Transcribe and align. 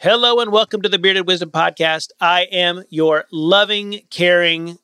Hello 0.00 0.38
and 0.38 0.52
welcome 0.52 0.80
to 0.82 0.88
the 0.88 0.96
Bearded 0.96 1.26
Wisdom 1.26 1.50
Podcast. 1.50 2.10
I 2.20 2.42
am 2.52 2.84
your 2.88 3.24
loving, 3.32 4.02
caring, 4.10 4.78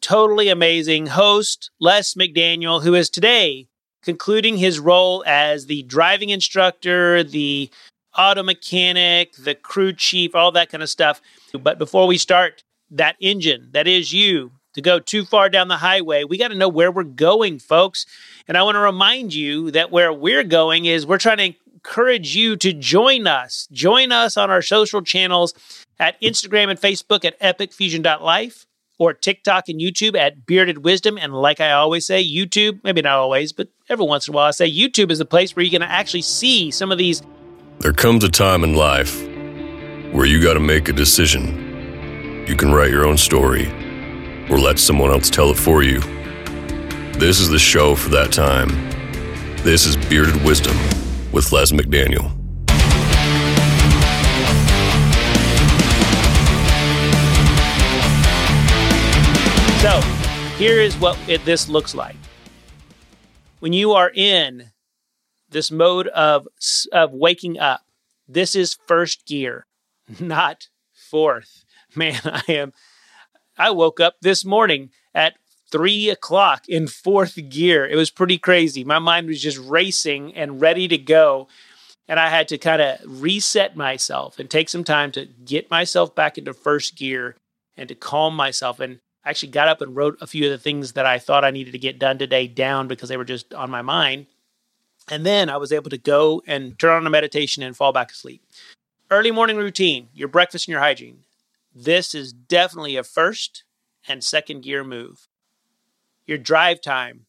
totally 0.00 0.48
amazing 0.48 1.06
host, 1.06 1.70
Les 1.78 2.14
McDaniel, 2.14 2.82
who 2.82 2.96
is 2.96 3.08
today 3.08 3.68
concluding 4.02 4.56
his 4.56 4.80
role 4.80 5.22
as 5.24 5.66
the 5.66 5.84
driving 5.84 6.30
instructor, 6.30 7.22
the 7.22 7.70
auto 8.18 8.42
mechanic, 8.42 9.34
the 9.36 9.54
crew 9.54 9.92
chief, 9.92 10.34
all 10.34 10.50
that 10.50 10.68
kind 10.68 10.82
of 10.82 10.90
stuff. 10.90 11.22
But 11.52 11.78
before 11.78 12.08
we 12.08 12.18
start, 12.18 12.64
that 12.90 13.14
engine 13.20 13.68
that 13.70 13.86
is 13.86 14.12
you 14.12 14.50
to 14.72 14.82
go 14.82 14.98
too 14.98 15.24
far 15.24 15.48
down 15.48 15.68
the 15.68 15.76
highway, 15.76 16.24
we 16.24 16.38
got 16.38 16.48
to 16.48 16.56
know 16.56 16.68
where 16.68 16.90
we're 16.90 17.04
going, 17.04 17.60
folks. 17.60 18.04
And 18.48 18.58
I 18.58 18.64
want 18.64 18.74
to 18.74 18.80
remind 18.80 19.32
you 19.32 19.70
that 19.70 19.92
where 19.92 20.12
we're 20.12 20.42
going 20.42 20.86
is 20.86 21.06
we're 21.06 21.18
trying 21.18 21.52
to 21.52 21.58
encourage 21.86 22.34
you 22.34 22.56
to 22.56 22.72
join 22.72 23.26
us. 23.26 23.68
Join 23.70 24.10
us 24.10 24.36
on 24.36 24.50
our 24.50 24.62
social 24.62 25.02
channels 25.02 25.54
at 26.00 26.20
Instagram 26.20 26.68
and 26.68 26.80
Facebook 26.80 27.24
at 27.24 27.38
epicfusion.life 27.40 28.66
or 28.98 29.12
TikTok 29.12 29.68
and 29.68 29.80
YouTube 29.80 30.16
at 30.16 30.46
Bearded 30.46 30.78
Wisdom. 30.78 31.16
And 31.16 31.32
like 31.32 31.60
I 31.60 31.72
always 31.72 32.04
say, 32.04 32.24
YouTube, 32.24 32.80
maybe 32.82 33.02
not 33.02 33.18
always, 33.18 33.52
but 33.52 33.68
every 33.88 34.04
once 34.04 34.26
in 34.26 34.34
a 34.34 34.36
while, 34.36 34.48
I 34.48 34.50
say 34.50 34.70
YouTube 34.70 35.10
is 35.10 35.18
the 35.18 35.24
place 35.24 35.54
where 35.54 35.64
going 35.68 35.80
to 35.80 35.90
actually 35.90 36.22
see 36.22 36.70
some 36.70 36.90
of 36.90 36.98
these. 36.98 37.22
There 37.78 37.92
comes 37.92 38.24
a 38.24 38.30
time 38.30 38.64
in 38.64 38.74
life 38.74 39.22
where 40.12 40.26
you 40.26 40.42
got 40.42 40.54
to 40.54 40.60
make 40.60 40.88
a 40.88 40.92
decision. 40.92 42.44
You 42.48 42.56
can 42.56 42.72
write 42.72 42.90
your 42.90 43.06
own 43.06 43.16
story 43.16 43.68
or 44.50 44.58
let 44.58 44.78
someone 44.78 45.10
else 45.10 45.30
tell 45.30 45.50
it 45.50 45.56
for 45.56 45.82
you. 45.82 46.00
This 47.12 47.38
is 47.38 47.48
the 47.48 47.58
show 47.58 47.94
for 47.94 48.08
that 48.10 48.32
time. 48.32 48.70
This 49.62 49.86
is 49.86 49.96
Bearded 49.96 50.42
Wisdom 50.44 50.76
with 51.36 51.52
Les 51.52 51.70
McDaniel. 51.70 52.30
So, 59.82 60.00
here 60.56 60.80
is 60.80 60.96
what 60.96 61.18
it, 61.28 61.44
this 61.44 61.68
looks 61.68 61.94
like. 61.94 62.16
When 63.58 63.74
you 63.74 63.92
are 63.92 64.10
in 64.14 64.70
this 65.50 65.70
mode 65.70 66.06
of, 66.08 66.48
of 66.90 67.12
waking 67.12 67.58
up, 67.58 67.82
this 68.26 68.54
is 68.54 68.78
first 68.86 69.26
gear, 69.26 69.66
not 70.18 70.68
fourth. 70.94 71.66
Man, 71.94 72.18
I 72.24 72.44
am. 72.48 72.72
I 73.58 73.72
woke 73.72 74.00
up 74.00 74.14
this 74.22 74.42
morning 74.42 74.88
at 75.14 75.34
three 75.70 76.10
o'clock 76.10 76.68
in 76.68 76.86
fourth 76.86 77.38
gear. 77.48 77.86
It 77.86 77.96
was 77.96 78.10
pretty 78.10 78.38
crazy. 78.38 78.84
My 78.84 78.98
mind 78.98 79.26
was 79.26 79.42
just 79.42 79.58
racing 79.58 80.34
and 80.34 80.60
ready 80.60 80.88
to 80.88 80.98
go. 80.98 81.48
And 82.08 82.20
I 82.20 82.28
had 82.28 82.48
to 82.48 82.58
kind 82.58 82.80
of 82.80 83.00
reset 83.04 83.76
myself 83.76 84.38
and 84.38 84.48
take 84.48 84.68
some 84.68 84.84
time 84.84 85.10
to 85.12 85.26
get 85.44 85.70
myself 85.70 86.14
back 86.14 86.38
into 86.38 86.54
first 86.54 86.96
gear 86.96 87.36
and 87.76 87.88
to 87.88 87.94
calm 87.94 88.36
myself. 88.36 88.78
And 88.78 89.00
I 89.24 89.30
actually 89.30 89.50
got 89.50 89.68
up 89.68 89.80
and 89.80 89.96
wrote 89.96 90.16
a 90.20 90.26
few 90.26 90.44
of 90.44 90.52
the 90.52 90.58
things 90.58 90.92
that 90.92 91.04
I 91.04 91.18
thought 91.18 91.44
I 91.44 91.50
needed 91.50 91.72
to 91.72 91.78
get 91.78 91.98
done 91.98 92.18
today 92.18 92.46
down 92.46 92.86
because 92.86 93.08
they 93.08 93.16
were 93.16 93.24
just 93.24 93.52
on 93.54 93.70
my 93.70 93.82
mind. 93.82 94.26
And 95.08 95.26
then 95.26 95.48
I 95.48 95.56
was 95.56 95.72
able 95.72 95.90
to 95.90 95.98
go 95.98 96.42
and 96.46 96.78
turn 96.78 96.96
on 96.96 97.06
a 97.06 97.10
meditation 97.10 97.62
and 97.62 97.76
fall 97.76 97.92
back 97.92 98.12
asleep. 98.12 98.42
Early 99.10 99.30
morning 99.30 99.56
routine, 99.56 100.08
your 100.14 100.28
breakfast 100.28 100.66
and 100.66 100.72
your 100.72 100.80
hygiene. 100.80 101.24
This 101.74 102.14
is 102.14 102.32
definitely 102.32 102.96
a 102.96 103.04
first 103.04 103.64
and 104.08 104.22
second 104.22 104.62
gear 104.62 104.82
move. 104.82 105.28
Your 106.26 106.38
drive 106.38 106.80
time. 106.80 107.26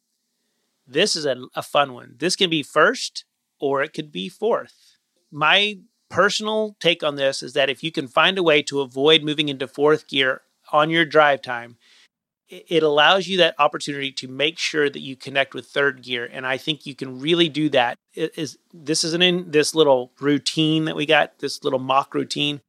This 0.88 1.16
is 1.16 1.26
a, 1.26 1.38
a 1.56 1.62
fun 1.62 1.94
one. 1.94 2.16
This 2.18 2.36
can 2.36 2.50
be 2.50 2.64
first 2.64 3.26
or 3.60 3.82
it 3.82 3.94
could 3.94 4.12
be 4.12 4.30
fourth. 4.30 4.98
My 5.32 5.80
personal 6.10 6.76
take 6.80 7.04
on 7.04 7.16
this 7.16 7.44
is 7.44 7.54
that 7.54 7.70
if 7.70 7.84
you 7.84 7.92
can 7.92 8.08
find 8.08 8.38
a 8.38 8.44
way 8.44 8.62
to 8.64 8.82
avoid 8.82 9.24
moving 9.24 9.50
into 9.50 9.68
fourth 9.68 10.08
gear 10.08 10.42
on 10.72 10.90
your 10.90 11.06
drive 11.06 11.42
time, 11.42 11.78
it 12.50 12.82
allows 12.82 13.28
you 13.28 13.38
that 13.38 13.56
opportunity 13.60 14.12
to 14.12 14.28
make 14.28 14.58
sure 14.58 14.90
that 14.90 15.02
you 15.02 15.16
connect 15.16 15.54
with 15.54 15.66
third 15.66 16.02
gear 16.02 16.30
and 16.32 16.46
i 16.48 16.58
think 16.58 16.86
you 16.86 16.96
can 16.96 17.20
really 17.20 17.50
do 17.50 17.70
that 17.70 17.98
is 18.16 18.58
this 18.74 19.04
isn't 19.04 19.22
in 19.22 19.52
this 19.52 19.76
little 19.76 20.12
routine 20.20 20.86
that 20.86 20.96
we 20.96 21.06
got 21.06 21.38
this 21.40 21.64
little 21.64 21.80
mock 21.80 22.14
routine 22.14 22.62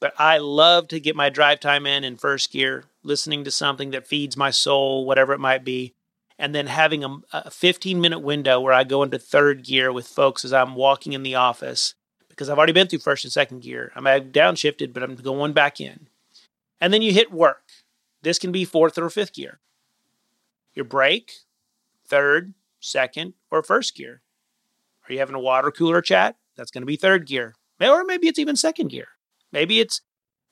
but 0.00 0.12
i 0.18 0.38
love 0.38 0.88
to 0.88 1.00
get 1.00 1.16
my 1.16 1.28
drive 1.28 1.60
time 1.60 1.86
in 1.86 2.04
in 2.04 2.16
first 2.16 2.52
gear 2.52 2.84
listening 3.02 3.44
to 3.44 3.50
something 3.50 3.90
that 3.90 4.06
feeds 4.06 4.36
my 4.36 4.50
soul 4.50 5.04
whatever 5.04 5.32
it 5.32 5.40
might 5.40 5.64
be 5.64 5.94
and 6.38 6.54
then 6.54 6.66
having 6.68 7.02
a, 7.02 7.16
a 7.32 7.50
15 7.50 8.00
minute 8.00 8.20
window 8.20 8.60
where 8.60 8.72
i 8.72 8.84
go 8.84 9.02
into 9.02 9.18
third 9.18 9.64
gear 9.64 9.92
with 9.92 10.06
folks 10.06 10.44
as 10.44 10.52
i'm 10.52 10.74
walking 10.74 11.12
in 11.12 11.22
the 11.22 11.34
office 11.34 11.94
because 12.28 12.48
i've 12.48 12.58
already 12.58 12.72
been 12.72 12.86
through 12.86 12.98
first 12.98 13.24
and 13.24 13.32
second 13.32 13.62
gear 13.62 13.92
i'm 13.94 14.04
downshifted 14.04 14.92
but 14.92 15.02
i'm 15.02 15.16
going 15.16 15.52
back 15.52 15.80
in 15.80 16.08
and 16.80 16.92
then 16.92 17.02
you 17.02 17.12
hit 17.12 17.32
work 17.32 17.62
this 18.22 18.38
can 18.38 18.52
be 18.52 18.64
fourth 18.64 18.98
or 18.98 19.08
fifth 19.10 19.32
gear. 19.32 19.60
Your 20.74 20.84
break, 20.84 21.32
third, 22.06 22.54
second, 22.80 23.34
or 23.50 23.62
first 23.62 23.94
gear. 23.94 24.22
Are 25.08 25.12
you 25.12 25.18
having 25.18 25.34
a 25.34 25.40
water 25.40 25.70
cooler 25.70 26.02
chat? 26.02 26.36
That's 26.56 26.70
going 26.70 26.82
to 26.82 26.86
be 26.86 26.96
third 26.96 27.26
gear. 27.26 27.54
Or 27.80 28.04
maybe 28.04 28.28
it's 28.28 28.38
even 28.38 28.56
second 28.56 28.88
gear. 28.88 29.08
Maybe 29.52 29.80
it's 29.80 30.00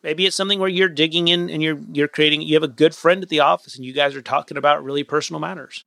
maybe 0.02 0.26
it's 0.26 0.36
something 0.36 0.58
where 0.58 0.68
you're 0.68 0.88
digging 0.88 1.28
in 1.28 1.50
and 1.50 1.62
you're 1.62 1.78
you're 1.92 2.08
creating 2.08 2.42
you 2.42 2.54
have 2.54 2.62
a 2.62 2.68
good 2.68 2.94
friend 2.94 3.22
at 3.22 3.28
the 3.28 3.40
office 3.40 3.76
and 3.76 3.84
you 3.84 3.92
guys 3.92 4.14
are 4.14 4.22
talking 4.22 4.56
about 4.56 4.84
really 4.84 5.04
personal 5.04 5.40
matters. 5.40 5.84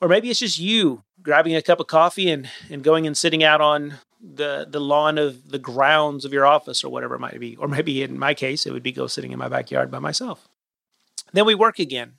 Or 0.00 0.08
maybe 0.08 0.30
it's 0.30 0.40
just 0.40 0.58
you 0.58 1.04
grabbing 1.22 1.54
a 1.54 1.62
cup 1.62 1.80
of 1.80 1.86
coffee 1.86 2.30
and 2.30 2.48
and 2.70 2.82
going 2.82 3.06
and 3.06 3.16
sitting 3.16 3.44
out 3.44 3.60
on 3.60 3.94
the 4.20 4.66
the 4.68 4.80
lawn 4.80 5.18
of 5.18 5.50
the 5.50 5.58
grounds 5.58 6.24
of 6.24 6.32
your 6.32 6.46
office 6.46 6.84
or 6.84 6.90
whatever 6.90 7.14
it 7.14 7.20
might 7.20 7.38
be. 7.40 7.56
Or 7.56 7.68
maybe 7.68 8.02
in 8.02 8.18
my 8.18 8.34
case, 8.34 8.66
it 8.66 8.72
would 8.72 8.82
be 8.82 8.92
go 8.92 9.06
sitting 9.06 9.32
in 9.32 9.38
my 9.38 9.48
backyard 9.48 9.90
by 9.90 9.98
myself. 9.98 10.48
Then 11.32 11.46
we 11.46 11.54
work 11.54 11.78
again. 11.78 12.14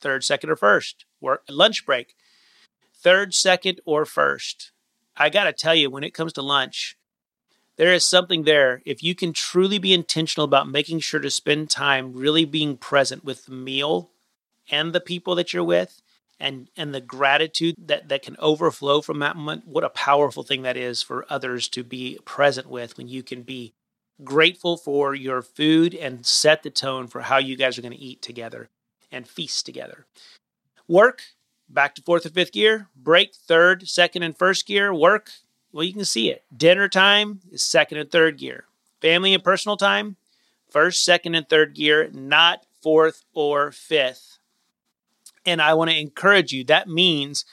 Third, 0.00 0.24
second, 0.24 0.50
or 0.50 0.56
first. 0.56 1.04
Work 1.20 1.44
lunch 1.48 1.86
break. 1.86 2.14
Third, 2.94 3.34
second, 3.34 3.80
or 3.84 4.04
first. 4.04 4.72
I 5.16 5.30
gotta 5.30 5.52
tell 5.52 5.74
you, 5.74 5.90
when 5.90 6.04
it 6.04 6.12
comes 6.14 6.32
to 6.34 6.42
lunch, 6.42 6.96
there 7.76 7.92
is 7.92 8.04
something 8.04 8.44
there. 8.44 8.82
If 8.84 9.02
you 9.02 9.14
can 9.14 9.32
truly 9.32 9.78
be 9.78 9.92
intentional 9.92 10.44
about 10.44 10.68
making 10.68 11.00
sure 11.00 11.20
to 11.20 11.30
spend 11.30 11.70
time 11.70 12.12
really 12.12 12.44
being 12.44 12.76
present 12.76 13.24
with 13.24 13.46
the 13.46 13.52
meal 13.52 14.10
and 14.70 14.92
the 14.92 15.00
people 15.00 15.34
that 15.36 15.52
you're 15.52 15.64
with, 15.64 16.00
and 16.38 16.68
and 16.76 16.94
the 16.94 17.00
gratitude 17.00 17.74
that 17.78 18.08
that 18.08 18.22
can 18.22 18.36
overflow 18.38 19.00
from 19.00 19.18
that 19.20 19.36
moment 19.36 19.66
what 19.66 19.84
a 19.84 19.88
powerful 19.88 20.42
thing 20.42 20.62
that 20.62 20.76
is 20.76 21.02
for 21.02 21.24
others 21.28 21.68
to 21.68 21.82
be 21.82 22.18
present 22.24 22.68
with 22.68 22.96
when 22.98 23.08
you 23.08 23.22
can 23.22 23.42
be 23.42 23.72
grateful 24.22 24.76
for 24.76 25.14
your 25.14 25.42
food 25.42 25.94
and 25.94 26.26
set 26.26 26.62
the 26.62 26.70
tone 26.70 27.06
for 27.06 27.22
how 27.22 27.38
you 27.38 27.56
guys 27.56 27.78
are 27.78 27.82
going 27.82 27.92
to 27.92 27.98
eat 27.98 28.22
together 28.22 28.68
and 29.12 29.28
feast 29.28 29.66
together. 29.66 30.06
Work 30.88 31.22
back 31.68 31.94
to 31.94 32.02
fourth 32.02 32.24
and 32.24 32.34
fifth 32.34 32.52
gear. 32.52 32.88
Break 32.96 33.34
third 33.34 33.88
second 33.88 34.22
and 34.22 34.36
first 34.36 34.66
gear. 34.66 34.94
Work 34.94 35.30
well 35.72 35.84
you 35.84 35.92
can 35.92 36.04
see 36.04 36.30
it 36.30 36.44
dinner 36.56 36.88
time 36.88 37.40
is 37.50 37.62
second 37.62 37.98
and 37.98 38.10
third 38.10 38.38
gear 38.38 38.64
family 39.00 39.34
and 39.34 39.44
personal 39.44 39.76
time 39.76 40.16
first 40.70 41.04
second 41.04 41.34
and 41.34 41.48
third 41.48 41.74
gear 41.74 42.10
not 42.12 42.64
fourth 42.82 43.24
or 43.34 43.72
fifth 43.72 44.36
and 45.46 45.62
I 45.62 45.74
want 45.74 45.90
to 45.90 45.98
encourage 45.98 46.52
you. 46.52 46.64
That 46.64 46.88
means 46.88 47.44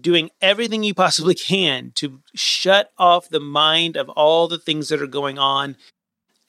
doing 0.00 0.30
everything 0.40 0.82
you 0.82 0.94
possibly 0.94 1.34
can 1.34 1.92
to 1.96 2.20
shut 2.34 2.90
off 2.98 3.28
the 3.28 3.40
mind 3.40 3.96
of 3.96 4.08
all 4.08 4.48
the 4.48 4.58
things 4.58 4.88
that 4.88 5.02
are 5.02 5.06
going 5.06 5.38
on. 5.38 5.76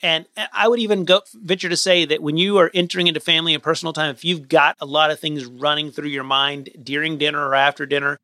And 0.02 0.26
I 0.54 0.70
would 0.70 0.80
even 0.80 1.04
go 1.04 1.22
venture 1.34 1.68
to 1.68 1.76
say 1.76 2.06
that 2.06 2.24
when 2.24 2.38
you 2.38 2.58
are 2.58 2.72
entering 2.74 3.08
into 3.08 3.20
family 3.20 3.54
and 3.54 3.62
personal 3.62 3.92
time, 3.92 4.12
if 4.12 4.24
you've 4.24 4.48
got 4.48 4.78
a 4.80 4.86
lot 4.86 5.12
of 5.12 5.20
things 5.20 5.46
running 5.46 5.92
through 5.92 6.08
your 6.08 6.24
mind 6.24 6.70
during 6.82 7.18
dinner 7.18 7.46
or 7.46 7.54
after 7.54 7.86
dinner, 7.86 8.18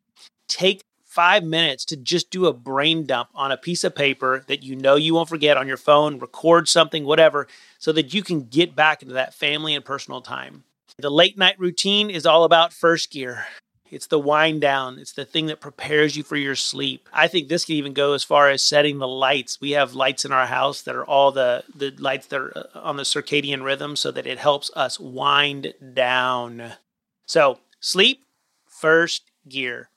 take 0.48 0.84
five 1.16 1.46
minutes 1.46 1.86
to 1.86 1.96
just 1.96 2.30
do 2.30 2.46
a 2.46 2.54
brain 2.54 3.06
dump 3.06 3.30
on 3.34 3.50
a 3.50 3.58
piece 3.58 3.86
of 3.86 3.96
paper 3.96 4.44
that 4.48 4.64
you 4.64 4.76
know 4.76 4.96
you 4.96 5.16
won't 5.16 5.30
forget 5.30 5.56
on 5.56 5.66
your 5.66 5.78
phone, 5.78 6.20
record 6.20 6.68
something, 6.68 7.06
whatever, 7.06 7.48
so 7.80 7.94
that 7.94 8.14
you 8.14 8.22
can 8.22 8.44
get 8.44 8.76
back 8.76 9.02
into 9.02 9.14
that 9.14 9.34
family 9.34 9.74
and 9.74 9.86
personal 9.86 10.20
time. 10.20 10.66
The 10.98 11.10
late 11.10 11.38
night 11.38 11.58
routine 11.58 12.10
is 12.10 12.26
all 12.26 12.44
about 12.44 12.74
first 12.74 13.12
gear. 13.12 13.46
It's 13.90 14.08
the 14.08 14.20
wind 14.20 14.60
down. 14.60 15.00
It's 15.00 15.14
the 15.14 15.24
thing 15.24 15.46
that 15.46 15.62
prepares 15.62 16.18
you 16.18 16.24
for 16.24 16.36
your 16.36 16.56
sleep. 16.56 17.08
I 17.14 17.30
think 17.30 17.48
this 17.48 17.64
can 17.64 17.76
even 17.76 17.94
go 17.94 18.12
as 18.14 18.26
far 18.26 18.50
as 18.50 18.62
setting 18.62 18.98
the 18.98 19.08
lights. 19.08 19.62
We 19.62 19.72
have 19.72 19.94
lights 19.94 20.26
in 20.26 20.34
our 20.34 20.48
house 20.48 20.82
that 20.82 20.96
are 20.96 21.06
all 21.06 21.32
the, 21.32 21.64
the 21.74 21.92
lights 21.92 22.28
that 22.28 22.42
are 22.42 22.58
uh, 22.58 22.80
on 22.80 22.98
the 22.98 23.04
circadian 23.04 23.64
rhythm 23.64 23.96
so 23.96 24.12
that 24.12 24.28
it 24.28 24.40
helps 24.40 24.70
us 24.76 25.00
wind 25.00 25.74
down. 25.94 26.74
So, 27.26 27.60
sleep, 27.80 28.24
first 28.68 29.32
gear. 29.48 29.90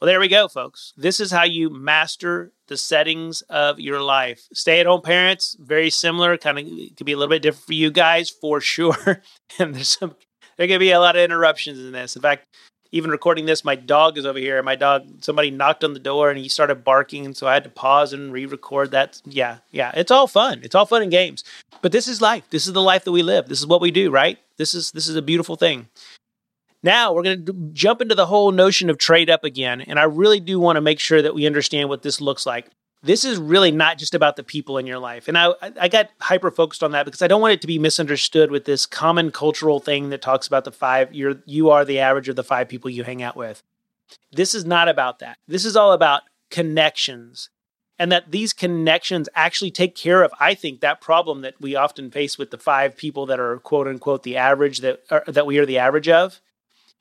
Well, 0.00 0.06
there 0.06 0.20
we 0.20 0.28
go, 0.28 0.48
folks. 0.48 0.92
This 0.96 1.20
is 1.20 1.30
how 1.30 1.44
you 1.44 1.70
master 1.70 2.52
the 2.66 2.76
settings 2.76 3.42
of 3.42 3.78
your 3.80 4.00
life. 4.00 4.48
Stay 4.52 4.80
at 4.80 4.86
home 4.86 5.02
parents, 5.02 5.56
very 5.58 5.88
similar, 5.88 6.36
kind 6.36 6.58
of 6.58 6.66
could 6.96 7.06
be 7.06 7.12
a 7.12 7.16
little 7.16 7.30
bit 7.30 7.42
different 7.42 7.66
for 7.66 7.74
you 7.74 7.90
guys 7.90 8.28
for 8.28 8.60
sure. 8.60 9.22
and 9.58 9.74
there's 9.74 9.96
some, 9.96 10.14
there 10.56 10.66
could 10.66 10.80
be 10.80 10.90
a 10.90 11.00
lot 11.00 11.16
of 11.16 11.22
interruptions 11.22 11.78
in 11.78 11.92
this. 11.92 12.16
In 12.16 12.22
fact, 12.22 12.44
even 12.94 13.10
recording 13.10 13.46
this, 13.46 13.64
my 13.64 13.74
dog 13.74 14.18
is 14.18 14.26
over 14.26 14.38
here. 14.38 14.62
My 14.62 14.76
dog, 14.76 15.24
somebody 15.24 15.50
knocked 15.50 15.82
on 15.82 15.94
the 15.94 15.98
door 15.98 16.30
and 16.30 16.38
he 16.38 16.48
started 16.48 16.84
barking. 16.84 17.26
And 17.26 17.36
so 17.36 17.48
I 17.48 17.54
had 17.54 17.64
to 17.64 17.70
pause 17.70 18.12
and 18.12 18.32
re 18.32 18.46
record 18.46 18.92
that. 18.92 19.20
Yeah, 19.24 19.58
yeah. 19.72 19.90
It's 19.96 20.12
all 20.12 20.28
fun. 20.28 20.60
It's 20.62 20.76
all 20.76 20.86
fun 20.86 21.02
and 21.02 21.10
games. 21.10 21.42
But 21.82 21.90
this 21.90 22.06
is 22.06 22.20
life. 22.20 22.44
This 22.50 22.68
is 22.68 22.72
the 22.72 22.82
life 22.82 23.04
that 23.04 23.12
we 23.12 23.22
live. 23.22 23.48
This 23.48 23.58
is 23.58 23.66
what 23.66 23.80
we 23.80 23.90
do, 23.90 24.10
right? 24.10 24.38
This 24.58 24.74
is 24.74 24.92
this 24.92 25.08
is 25.08 25.16
a 25.16 25.22
beautiful 25.22 25.56
thing. 25.56 25.88
Now 26.84 27.12
we're 27.12 27.24
going 27.24 27.44
to 27.46 27.70
jump 27.72 28.00
into 28.00 28.14
the 28.14 28.26
whole 28.26 28.52
notion 28.52 28.90
of 28.90 28.98
trade 28.98 29.28
up 29.28 29.42
again. 29.42 29.80
And 29.80 29.98
I 29.98 30.04
really 30.04 30.38
do 30.38 30.60
want 30.60 30.76
to 30.76 30.80
make 30.80 31.00
sure 31.00 31.20
that 31.20 31.34
we 31.34 31.46
understand 31.46 31.88
what 31.88 32.02
this 32.02 32.20
looks 32.20 32.46
like 32.46 32.68
this 33.04 33.22
is 33.22 33.36
really 33.36 33.70
not 33.70 33.98
just 33.98 34.14
about 34.14 34.36
the 34.36 34.42
people 34.42 34.78
in 34.78 34.86
your 34.86 34.98
life. 34.98 35.28
And 35.28 35.36
I, 35.36 35.52
I 35.78 35.88
got 35.88 36.08
hyper 36.20 36.50
focused 36.50 36.82
on 36.82 36.92
that 36.92 37.04
because 37.04 37.20
I 37.20 37.26
don't 37.26 37.42
want 37.42 37.52
it 37.52 37.60
to 37.60 37.66
be 37.66 37.78
misunderstood 37.78 38.50
with 38.50 38.64
this 38.64 38.86
common 38.86 39.30
cultural 39.30 39.78
thing 39.78 40.08
that 40.08 40.22
talks 40.22 40.46
about 40.46 40.64
the 40.64 40.72
five, 40.72 41.14
you're, 41.14 41.36
you 41.44 41.70
are 41.70 41.84
the 41.84 41.98
average 41.98 42.30
of 42.30 42.36
the 42.36 42.42
five 42.42 42.66
people 42.66 42.90
you 42.90 43.04
hang 43.04 43.22
out 43.22 43.36
with. 43.36 43.62
This 44.32 44.54
is 44.54 44.64
not 44.64 44.88
about 44.88 45.18
that. 45.18 45.36
This 45.46 45.66
is 45.66 45.76
all 45.76 45.92
about 45.92 46.22
connections 46.50 47.50
and 47.98 48.10
that 48.10 48.32
these 48.32 48.52
connections 48.52 49.28
actually 49.34 49.70
take 49.70 49.94
care 49.94 50.22
of, 50.22 50.32
I 50.40 50.54
think, 50.54 50.80
that 50.80 51.00
problem 51.00 51.42
that 51.42 51.60
we 51.60 51.76
often 51.76 52.10
face 52.10 52.38
with 52.38 52.50
the 52.50 52.58
five 52.58 52.96
people 52.96 53.26
that 53.26 53.38
are 53.38 53.58
quote 53.58 53.86
unquote 53.86 54.22
the 54.22 54.38
average 54.38 54.78
that, 54.78 55.02
are, 55.10 55.24
that 55.26 55.46
we 55.46 55.58
are 55.58 55.66
the 55.66 55.78
average 55.78 56.08
of 56.08 56.40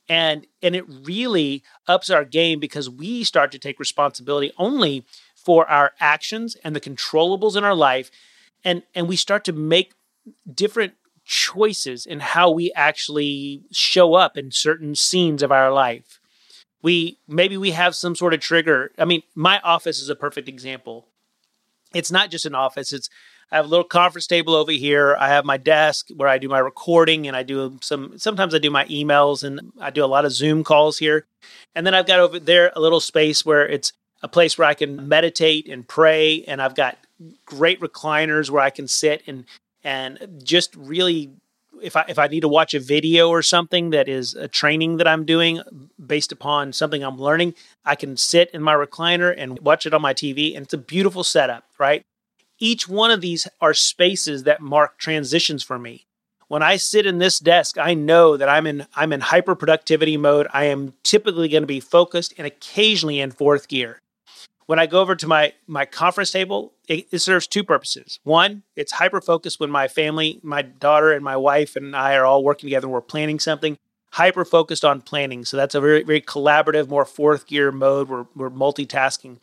and 0.10 0.48
and 0.62 0.76
it 0.76 0.86
really 0.88 1.64
ups 1.88 2.10
our 2.10 2.26
game 2.26 2.60
because 2.60 2.90
we 2.90 3.24
start 3.24 3.52
to 3.52 3.60
take 3.60 3.80
responsibility 3.80 4.52
only 4.58 5.06
for 5.36 5.70
our 5.70 5.92
actions 6.00 6.56
and 6.64 6.76
the 6.76 6.82
controllables 6.82 7.56
in 7.56 7.64
our 7.64 7.76
life 7.76 8.12
and 8.64 8.84
and 8.96 9.08
we 9.08 9.16
start 9.16 9.44
to 9.46 9.54
make 9.54 9.94
different 10.52 10.94
choices 11.26 12.06
in 12.06 12.20
how 12.20 12.52
we 12.52 12.72
actually 12.74 13.64
show 13.72 14.14
up 14.14 14.38
in 14.38 14.52
certain 14.52 14.96
scenes 14.96 15.42
of 15.42 15.52
our 15.52 15.72
life. 15.72 16.20
We 16.82 17.20
maybe 17.28 17.58
we 17.58 17.72
have 17.72 17.96
some 17.96 18.16
sort 18.16 18.34
of 18.34 18.40
trigger. 18.40 18.92
I 18.98 19.06
mean 19.06 19.24
my 19.36 19.60
office 19.62 20.00
is 20.02 20.10
a 20.10 20.16
perfect 20.16 20.50
example. 20.50 21.08
It's 21.94 22.12
not 22.12 22.32
just 22.32 22.46
an 22.46 22.56
office 22.56 22.92
it's 22.92 23.10
i 23.54 23.56
have 23.56 23.66
a 23.66 23.70
little 23.70 23.86
conference 23.86 24.28
table 24.28 24.54
over 24.54 24.72
here 24.72 25.16
i 25.20 25.30
have 25.30 25.46
my 25.46 25.58
desk 25.58 26.10
where 26.16 26.28
i 26.28 26.38
do 26.38 26.50
my 26.50 26.60
recording 26.60 27.28
and 27.28 27.38
i 27.38 27.44
do 27.44 27.78
some 27.82 28.18
sometimes 28.18 28.54
i 28.54 28.60
do 28.60 28.70
my 28.70 28.86
emails 28.86 29.44
and 29.44 29.72
i 29.80 29.90
do 29.90 30.04
a 30.04 30.08
lot 30.08 30.26
of 30.26 30.34
zoom 30.34 30.64
calls 30.64 30.98
here 30.98 31.26
and 31.74 31.88
then 31.88 31.94
i've 31.94 32.08
got 32.08 32.20
over 32.20 32.40
there 32.40 32.72
a 32.76 32.82
little 32.82 33.00
space 33.00 33.46
where 33.46 33.66
it's 33.68 33.94
a 34.24 34.28
place 34.28 34.58
where 34.58 34.68
I 34.68 34.74
can 34.74 35.08
meditate 35.08 35.68
and 35.70 35.88
pray, 35.88 36.44
and 36.46 36.62
I've 36.62 36.76
got 36.76 36.98
great 37.46 37.80
recliners 37.82 38.50
where 38.50 38.64
I 38.64 38.72
can 38.72 38.88
sit 38.88 39.22
and 39.28 39.46
and 39.84 40.42
just 40.42 40.74
really 40.76 41.30
if 41.82 41.98
I 41.98 42.06
if 42.08 42.18
I 42.18 42.28
need 42.28 42.40
to 42.40 42.48
watch 42.48 42.74
a 42.74 42.80
video 42.80 43.30
or 43.30 43.42
something 43.42 43.90
that 43.90 44.08
is 44.08 44.34
a 44.34 44.48
training 44.48 44.98
that 44.98 45.08
I'm 45.08 45.26
doing 45.26 45.62
based 46.04 46.32
upon 46.32 46.72
something 46.72 47.04
I'm 47.04 47.20
learning, 47.20 47.54
I 47.84 47.96
can 47.96 48.16
sit 48.16 48.50
in 48.52 48.64
my 48.64 48.74
recliner 48.74 49.34
and 49.38 49.60
watch 49.60 49.86
it 49.86 49.94
on 49.94 50.02
my 50.02 50.14
TV 50.14 50.56
and 50.56 50.64
it's 50.64 50.74
a 50.74 50.78
beautiful 50.78 51.26
setup, 51.26 51.66
right? 51.78 52.06
Each 52.64 52.88
one 52.88 53.12
of 53.12 53.20
these 53.20 53.46
are 53.60 53.74
spaces 53.74 54.44
that 54.44 54.62
mark 54.62 54.98
transitions 54.98 55.64
for 55.64 55.78
me. 55.78 56.06
When 56.48 56.64
I 56.64 56.78
sit 56.78 57.06
in 57.06 57.18
this 57.18 57.40
desk, 57.40 57.78
I 57.78 57.94
know 57.94 58.38
that 58.38 58.48
I'm 58.48 58.66
in 58.66 58.88
I'm 58.96 59.12
in 59.12 59.20
hyper 59.20 59.54
productivity 59.54 60.16
mode. 60.16 60.48
I 60.54 60.66
am 60.66 60.94
typically 61.04 61.50
going 61.50 61.64
to 61.64 61.68
be 61.68 61.82
focused 61.82 62.34
and 62.38 62.48
occasionally 62.48 63.20
in 63.20 63.32
fourth 63.32 63.68
gear 63.68 64.00
when 64.66 64.80
I 64.80 64.86
go 64.86 65.02
over 65.02 65.16
to 65.16 65.28
my 65.28 65.54
my 65.68 65.86
conference 65.86 66.32
table, 66.32 66.74
it, 66.88 67.08
it 67.12 67.20
serves 67.20 67.48
two 67.48 67.64
purposes. 67.64 68.20
One, 68.24 68.64
it's 68.76 68.94
hyper 68.94 69.22
focused 69.22 69.60
when 69.60 69.70
my 69.70 69.88
family, 69.88 70.40
my 70.44 70.62
daughter 70.62 71.12
and 71.12 71.24
my 71.24 71.38
wife 71.38 71.76
and 71.76 71.96
I 71.96 72.16
are 72.16 72.26
all 72.26 72.44
working 72.44 72.68
together 72.68 72.88
and 72.88 72.94
we're 72.94 73.02
planning 73.02 73.40
something. 73.40 73.78
Hyper 74.12 74.46
focused 74.46 74.86
on 74.86 75.02
planning, 75.02 75.44
so 75.44 75.58
that's 75.58 75.76
a 75.76 75.82
very 75.82 76.04
very 76.04 76.22
collaborative, 76.22 76.88
more 76.88 77.06
fourth 77.06 77.48
gear 77.48 77.72
mode. 77.72 78.10
We're 78.10 78.26
we're 78.36 78.52
multitasking, 78.52 79.40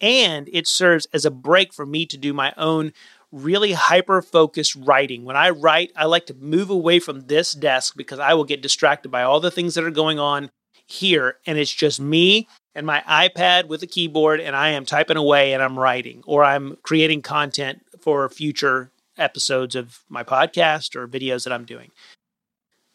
and 0.00 0.48
it 0.52 0.66
serves 0.66 1.06
as 1.12 1.24
a 1.24 1.30
break 1.30 1.72
for 1.72 1.86
me 1.86 2.06
to 2.06 2.16
do 2.16 2.32
my 2.32 2.52
own 2.56 2.92
really 3.32 3.72
hyper 3.72 4.22
focused 4.22 4.74
writing. 4.76 5.24
When 5.24 5.36
I 5.36 5.50
write, 5.50 5.92
I 5.94 6.06
like 6.06 6.26
to 6.26 6.34
move 6.34 6.70
away 6.70 6.98
from 6.98 7.22
this 7.22 7.52
desk 7.52 7.94
because 7.96 8.18
I 8.18 8.34
will 8.34 8.44
get 8.44 8.62
distracted 8.62 9.10
by 9.10 9.22
all 9.22 9.40
the 9.40 9.50
things 9.50 9.74
that 9.74 9.84
are 9.84 9.90
going 9.90 10.18
on 10.18 10.50
here, 10.86 11.36
and 11.46 11.56
it's 11.56 11.72
just 11.72 12.00
me 12.00 12.48
and 12.74 12.86
my 12.86 13.02
iPad 13.08 13.68
with 13.68 13.82
a 13.82 13.86
keyboard 13.86 14.40
and 14.40 14.56
I 14.56 14.70
am 14.70 14.84
typing 14.84 15.16
away 15.16 15.52
and 15.52 15.62
I'm 15.62 15.78
writing 15.78 16.22
or 16.26 16.44
I'm 16.44 16.76
creating 16.82 17.22
content 17.22 17.82
for 18.00 18.28
future 18.28 18.90
episodes 19.18 19.74
of 19.74 20.00
my 20.08 20.24
podcast 20.24 20.96
or 20.96 21.06
videos 21.06 21.44
that 21.44 21.52
I'm 21.52 21.64
doing. 21.64 21.90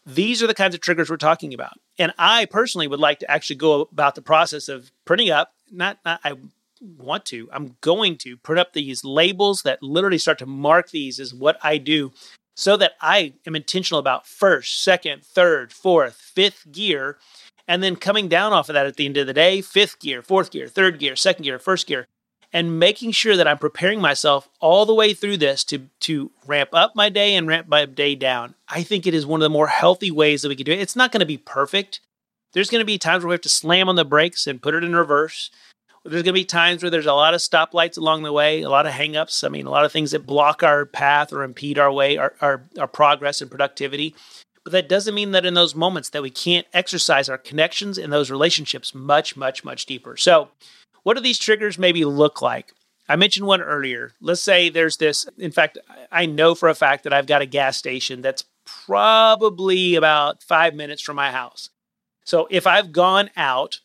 These 0.06 0.44
are 0.44 0.48
the 0.48 0.54
kinds 0.54 0.76
of 0.76 0.82
triggers 0.82 1.10
we're 1.10 1.18
talking 1.18 1.54
about. 1.54 1.74
And 1.98 2.14
I 2.18 2.46
personally 2.46 2.88
would 2.88 3.00
like 3.00 3.20
to 3.20 3.32
actually 3.32 3.56
go 3.58 3.82
about 3.82 4.16
the 4.16 4.22
process 4.22 4.70
of 4.70 4.92
printing 5.04 5.30
up, 5.30 5.54
not, 5.72 6.00
not 6.06 6.20
I 6.24 6.34
want 6.82 7.26
to, 7.26 7.50
I'm 7.52 7.78
going 7.82 8.18
to 8.18 8.38
put 8.38 8.58
up 8.58 8.74
these 8.74 9.04
labels 9.04 9.62
that 9.64 9.82
literally 9.82 10.18
start 10.18 10.40
to 10.40 10.46
mark 10.46 10.92
these 10.92 11.20
as 11.20 11.34
what 11.34 11.58
I 11.64 11.78
do 11.78 12.12
so 12.56 12.78
that 12.78 12.94
I 13.02 13.34
am 13.46 13.56
intentional 13.56 14.00
about 14.00 14.28
first, 14.28 14.82
second, 14.84 15.24
third, 15.24 15.74
fourth, 15.74 16.16
fifth 16.16 16.72
gear 16.72 17.18
and 17.68 17.82
then 17.82 17.96
coming 17.96 18.28
down 18.28 18.54
off 18.54 18.70
of 18.70 18.74
that 18.74 18.86
at 18.86 18.96
the 18.96 19.06
end 19.06 19.18
of 19.18 19.28
the 19.28 19.34
day, 19.34 19.62
fifth 19.62 20.00
gear, 20.00 20.22
fourth 20.22 20.52
gear, 20.52 20.68
third 20.68 21.00
gear, 21.00 21.16
second 21.16 21.44
gear, 21.44 21.60
first 21.60 21.88
gear, 21.88 22.06
and 22.54 22.80
making 22.80 23.12
sure 23.12 23.36
that 23.36 23.48
I'm 23.48 23.58
preparing 23.58 24.00
myself 24.00 24.48
all 24.60 24.86
the 24.86 24.94
way 24.94 25.14
through 25.14 25.38
this 25.38 25.64
to 25.66 25.90
to 26.02 26.32
ramp 26.46 26.70
up 26.74 26.96
my 26.96 27.10
day 27.10 27.36
and 27.36 27.48
ramp 27.48 27.68
my 27.68 27.86
day 27.86 28.16
down. 28.16 28.56
I 28.70 28.84
think 28.84 29.08
it 29.08 29.14
is 29.14 29.26
one 29.26 29.42
of 29.42 29.44
the 29.44 29.50
more 29.50 29.68
healthy 29.68 30.12
ways 30.12 30.42
that 30.42 30.50
we 30.50 30.56
can 30.56 30.66
do 30.66 30.72
it. 30.72 30.80
It's 30.80 30.96
not 30.96 31.12
going 31.12 31.22
to 31.22 31.26
be 31.26 31.38
perfect. 31.38 32.02
There's 32.54 32.70
going 32.70 32.82
to 32.82 32.86
be 32.86 32.98
times 32.98 33.24
where 33.24 33.30
we 33.30 33.34
have 33.34 33.42
to 33.42 33.50
slam 33.50 33.90
on 33.90 33.96
the 33.96 34.06
brakes 34.06 34.48
and 34.48 34.62
put 34.62 34.76
it 34.76 34.84
in 34.84 34.96
reverse. 34.96 35.50
There's 36.06 36.22
going 36.22 36.26
to 36.26 36.34
be 36.34 36.46
times 36.46 36.84
where 36.84 36.92
there's 36.92 37.08
a 37.08 37.14
lot 37.14 37.34
of 37.34 37.42
stoplights 37.42 37.98
along 37.98 38.22
the 38.22 38.32
way, 38.32 38.62
a 38.62 38.70
lot 38.70 38.86
of 38.86 38.94
hangups. 38.94 39.44
I 39.44 39.50
mean, 39.50 39.66
a 39.66 39.72
lot 39.72 39.86
of 39.86 39.92
things 39.92 40.12
that 40.12 40.28
block 40.28 40.62
our 40.62 40.86
path 40.86 41.34
or 41.34 41.42
impede 41.42 41.80
our 41.80 41.92
way, 41.92 42.16
our, 42.18 42.34
our, 42.42 42.64
our 42.78 42.88
progress 42.88 43.42
and 43.42 43.50
productivity. 43.50 44.14
But 44.64 44.72
that 44.74 44.88
doesn't 44.88 45.16
mean 45.16 45.32
that 45.32 45.48
in 45.48 45.56
those 45.56 45.74
moments 45.74 46.10
that 46.10 46.22
we 46.22 46.30
can't 46.30 46.68
exercise 46.74 47.28
our 47.28 47.40
connections 47.40 47.98
and 47.98 48.14
those 48.14 48.30
relationships 48.30 48.94
much, 48.94 49.36
much, 49.36 49.64
much 49.64 49.88
deeper. 49.88 50.16
So, 50.16 50.50
what 51.02 51.16
do 51.16 51.22
these 51.22 51.40
triggers 51.40 51.80
maybe 51.80 52.06
look 52.06 52.42
like? 52.42 52.74
I 53.10 53.16
mentioned 53.16 53.46
one 53.48 53.62
earlier. 53.62 54.14
Let's 54.22 54.42
say 54.42 54.70
there's 54.70 54.98
this. 54.98 55.28
In 55.38 55.52
fact, 55.52 55.78
I 56.12 56.26
know 56.26 56.56
for 56.56 56.70
a 56.70 56.76
fact 56.76 57.04
that 57.04 57.14
I've 57.14 57.28
got 57.28 57.42
a 57.42 57.48
gas 57.48 57.78
station 57.78 58.22
that's 58.22 58.44
probably 58.66 59.96
about 59.96 60.44
five 60.44 60.74
minutes 60.74 61.02
from 61.02 61.16
my 61.16 61.32
house. 61.32 61.70
So 62.26 62.48
if 62.50 62.66
I've 62.66 62.92
gone 62.92 63.30
out 63.38 63.82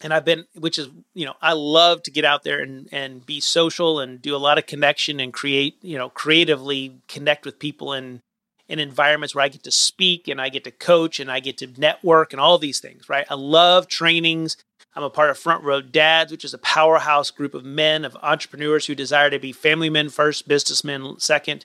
and 0.00 0.14
I've 0.14 0.24
been, 0.24 0.46
which 0.54 0.78
is, 0.78 0.88
you 1.14 1.26
know, 1.26 1.34
I 1.42 1.54
love 1.54 2.02
to 2.04 2.10
get 2.10 2.24
out 2.24 2.44
there 2.44 2.60
and, 2.60 2.88
and 2.92 3.24
be 3.26 3.40
social 3.40 3.98
and 3.98 4.22
do 4.22 4.34
a 4.34 4.38
lot 4.38 4.58
of 4.58 4.66
connection 4.66 5.18
and 5.18 5.32
create, 5.32 5.76
you 5.82 5.98
know, 5.98 6.08
creatively 6.08 7.00
connect 7.08 7.44
with 7.44 7.58
people 7.58 7.92
in 7.92 8.20
in 8.68 8.78
environments 8.78 9.34
where 9.34 9.44
I 9.44 9.48
get 9.48 9.62
to 9.62 9.70
speak 9.70 10.28
and 10.28 10.40
I 10.40 10.50
get 10.50 10.64
to 10.64 10.70
coach 10.70 11.20
and 11.20 11.32
I 11.32 11.40
get 11.40 11.56
to 11.58 11.68
network 11.78 12.32
and 12.32 12.40
all 12.40 12.58
these 12.58 12.80
things, 12.80 13.08
right? 13.08 13.26
I 13.30 13.34
love 13.34 13.88
trainings. 13.88 14.58
I'm 14.94 15.02
a 15.02 15.10
part 15.10 15.30
of 15.30 15.38
Front 15.38 15.64
Row 15.64 15.80
Dads, 15.80 16.30
which 16.30 16.44
is 16.44 16.52
a 16.52 16.58
powerhouse 16.58 17.30
group 17.30 17.54
of 17.54 17.64
men, 17.64 18.04
of 18.04 18.16
entrepreneurs 18.22 18.84
who 18.84 18.94
desire 18.94 19.30
to 19.30 19.38
be 19.38 19.52
family 19.52 19.88
men 19.88 20.10
first, 20.10 20.46
businessmen 20.46 21.14
second. 21.18 21.64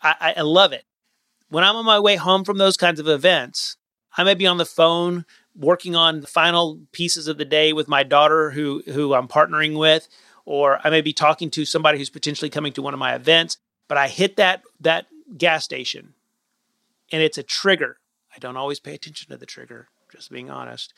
I, 0.00 0.34
I 0.36 0.42
love 0.42 0.72
it. 0.72 0.84
When 1.48 1.64
I'm 1.64 1.76
on 1.76 1.84
my 1.84 1.98
way 1.98 2.16
home 2.16 2.44
from 2.44 2.58
those 2.58 2.76
kinds 2.76 3.00
of 3.00 3.08
events, 3.08 3.76
I 4.16 4.24
may 4.24 4.34
be 4.34 4.46
on 4.46 4.58
the 4.58 4.64
phone 4.64 5.24
working 5.58 5.96
on 5.96 6.20
the 6.20 6.26
final 6.26 6.80
pieces 6.92 7.28
of 7.28 7.38
the 7.38 7.44
day 7.44 7.72
with 7.72 7.88
my 7.88 8.02
daughter 8.02 8.50
who 8.50 8.82
who 8.86 9.14
I'm 9.14 9.28
partnering 9.28 9.78
with, 9.78 10.08
or 10.44 10.78
I 10.84 10.90
may 10.90 11.00
be 11.00 11.12
talking 11.12 11.50
to 11.50 11.64
somebody 11.64 11.98
who's 11.98 12.10
potentially 12.10 12.50
coming 12.50 12.72
to 12.74 12.82
one 12.82 12.94
of 12.94 13.00
my 13.00 13.14
events. 13.14 13.58
But 13.88 13.98
I 13.98 14.08
hit 14.08 14.36
that 14.36 14.62
that 14.80 15.06
gas 15.36 15.64
station 15.64 16.14
and 17.12 17.22
it's 17.22 17.38
a 17.38 17.42
trigger. 17.42 17.98
I 18.34 18.38
don't 18.38 18.56
always 18.56 18.80
pay 18.80 18.94
attention 18.94 19.30
to 19.30 19.36
the 19.36 19.46
trigger, 19.46 19.88
just 20.12 20.30
being 20.30 20.50
honest. 20.50 20.92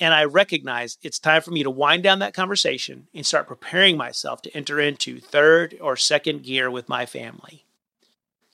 And 0.00 0.12
I 0.12 0.24
recognize 0.24 0.98
it's 1.02 1.20
time 1.20 1.42
for 1.42 1.52
me 1.52 1.62
to 1.62 1.70
wind 1.70 2.02
down 2.02 2.18
that 2.18 2.34
conversation 2.34 3.06
and 3.14 3.24
start 3.24 3.46
preparing 3.46 3.96
myself 3.96 4.42
to 4.42 4.56
enter 4.56 4.80
into 4.80 5.20
third 5.20 5.76
or 5.80 5.96
second 5.96 6.42
gear 6.42 6.70
with 6.70 6.88
my 6.88 7.06
family. 7.06 7.64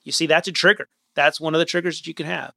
You 0.03 0.11
see, 0.11 0.27
that's 0.27 0.47
a 0.47 0.51
trigger. 0.51 0.87
That's 1.15 1.41
one 1.41 1.55
of 1.55 1.59
the 1.59 1.65
triggers 1.65 1.99
that 1.99 2.07
you 2.07 2.13
can 2.13 2.27
have. 2.27 2.53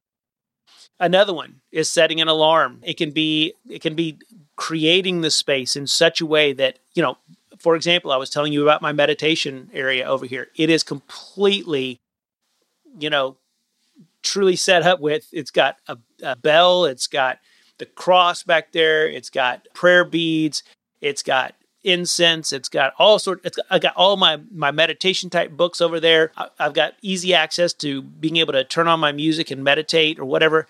Another 1.00 1.34
one 1.34 1.60
is 1.72 1.90
setting 1.90 2.20
an 2.20 2.28
alarm. 2.28 2.80
It 2.82 2.96
can 2.96 3.10
be 3.10 3.54
it 3.68 3.82
can 3.82 3.94
be 3.94 4.18
creating 4.56 5.20
the 5.20 5.30
space 5.30 5.76
in 5.76 5.86
such 5.86 6.20
a 6.20 6.26
way 6.26 6.52
that, 6.52 6.78
you 6.94 7.02
know, 7.02 7.18
for 7.58 7.76
example, 7.76 8.12
I 8.12 8.16
was 8.16 8.30
telling 8.30 8.52
you 8.52 8.62
about 8.62 8.82
my 8.82 8.92
meditation 8.92 9.70
area 9.72 10.04
over 10.04 10.26
here. 10.26 10.48
It 10.56 10.70
is 10.70 10.82
completely, 10.82 12.00
you 12.98 13.10
know, 13.10 13.36
truly 14.22 14.56
set 14.56 14.82
up 14.82 15.00
with. 15.00 15.28
It's 15.32 15.50
got 15.50 15.76
a, 15.88 15.98
a 16.22 16.36
bell, 16.36 16.84
it's 16.84 17.06
got 17.06 17.38
the 17.78 17.86
cross 17.86 18.42
back 18.42 18.72
there, 18.72 19.08
it's 19.08 19.30
got 19.30 19.66
prayer 19.74 20.04
beads, 20.04 20.62
it's 21.00 21.22
got 21.22 21.54
incense 21.84 22.52
it's 22.52 22.68
got 22.68 22.92
all 22.98 23.18
sort 23.18 23.40
it's 23.44 23.58
i 23.70 23.78
got 23.78 23.94
all 23.94 24.16
my 24.16 24.40
my 24.50 24.70
meditation 24.70 25.30
type 25.30 25.52
books 25.52 25.80
over 25.80 26.00
there 26.00 26.32
I, 26.36 26.48
have 26.58 26.74
got 26.74 26.94
easy 27.02 27.34
access 27.34 27.72
to 27.74 28.02
being 28.02 28.38
able 28.38 28.54
to 28.54 28.64
turn 28.64 28.88
on 28.88 29.00
my 29.00 29.12
music 29.12 29.50
and 29.50 29.62
meditate 29.62 30.18
or 30.18 30.24
whatever 30.24 30.66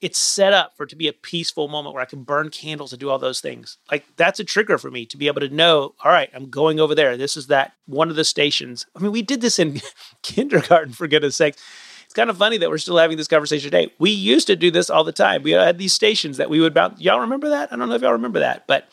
it's 0.00 0.18
set 0.18 0.52
up 0.52 0.76
for 0.76 0.84
it 0.84 0.90
to 0.90 0.96
be 0.96 1.08
a 1.08 1.12
peaceful 1.12 1.68
moment 1.68 1.94
where 1.94 2.02
I 2.02 2.06
can 2.06 2.22
burn 2.22 2.48
candles 2.48 2.92
and 2.92 3.00
do 3.00 3.10
all 3.10 3.18
those 3.18 3.40
things. 3.40 3.76
Like 3.90 4.04
that's 4.16 4.40
a 4.40 4.44
trigger 4.44 4.78
for 4.78 4.90
me 4.90 5.04
to 5.06 5.16
be 5.16 5.26
able 5.26 5.40
to 5.40 5.48
know, 5.48 5.94
all 6.02 6.10
right, 6.10 6.30
I'm 6.34 6.48
going 6.48 6.80
over 6.80 6.94
there. 6.94 7.16
This 7.16 7.36
is 7.36 7.48
that 7.48 7.74
one 7.86 8.08
of 8.08 8.16
the 8.16 8.24
stations. 8.24 8.86
I 8.96 9.00
mean, 9.00 9.12
we 9.12 9.22
did 9.22 9.40
this 9.40 9.58
in 9.58 9.80
kindergarten 10.22 10.92
for 10.94 11.06
goodness 11.06 11.36
sake. 11.36 11.56
It's 12.04 12.14
kind 12.14 12.30
of 12.30 12.38
funny 12.38 12.58
that 12.58 12.70
we're 12.70 12.78
still 12.78 12.96
having 12.96 13.16
this 13.16 13.28
conversation 13.28 13.70
today. 13.70 13.92
We 13.98 14.10
used 14.10 14.48
to 14.48 14.56
do 14.56 14.70
this 14.70 14.90
all 14.90 15.04
the 15.04 15.12
time. 15.12 15.42
We 15.42 15.52
had 15.52 15.78
these 15.78 15.92
stations 15.92 16.38
that 16.38 16.50
we 16.50 16.60
would 16.60 16.74
bounce. 16.74 17.00
Y'all 17.00 17.20
remember 17.20 17.50
that? 17.50 17.72
I 17.72 17.76
don't 17.76 17.88
know 17.88 17.94
if 17.94 18.02
y'all 18.02 18.12
remember 18.12 18.40
that, 18.40 18.66
but 18.66 18.88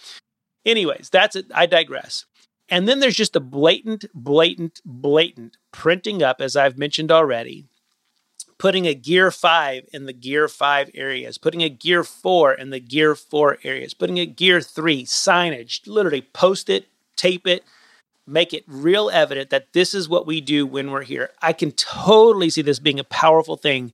anyways, 0.67 1.09
that's 1.09 1.35
it. 1.35 1.47
I 1.53 1.65
digress. 1.65 2.25
And 2.69 2.87
then 2.87 2.99
there's 2.99 3.15
just 3.15 3.35
a 3.35 3.39
blatant, 3.39 4.05
blatant, 4.13 4.81
blatant 4.85 5.57
printing 5.71 6.21
up, 6.21 6.41
as 6.41 6.55
I've 6.55 6.77
mentioned 6.77 7.11
already, 7.11 7.65
putting 8.57 8.85
a 8.85 8.93
gear 8.93 9.31
five 9.31 9.87
in 9.93 10.05
the 10.05 10.13
gear 10.13 10.47
five 10.47 10.91
areas, 10.93 11.37
putting 11.37 11.63
a 11.63 11.69
gear 11.69 12.03
four 12.03 12.53
in 12.53 12.69
the 12.69 12.79
gear 12.79 13.15
four 13.15 13.57
areas, 13.63 13.93
putting 13.93 14.19
a 14.19 14.25
gear 14.25 14.59
three 14.59 15.05
signage, 15.05 15.87
literally 15.87 16.21
post 16.21 16.69
it, 16.69 16.87
tape 17.15 17.47
it, 17.47 17.63
make 18.25 18.53
it 18.53 18.65
real 18.67 19.09
evident 19.09 19.49
that 19.49 19.71
this 19.71 19.93
is 19.93 20.09
what 20.09 20.27
we 20.27 20.41
do 20.41 20.65
when 20.67 20.91
we're 20.91 21.03
here. 21.03 21.29
I 21.41 21.53
can 21.53 21.71
totally 21.71 22.49
see 22.49 22.61
this 22.61 22.79
being 22.79 22.99
a 22.99 23.05
powerful 23.05 23.55
thing 23.55 23.93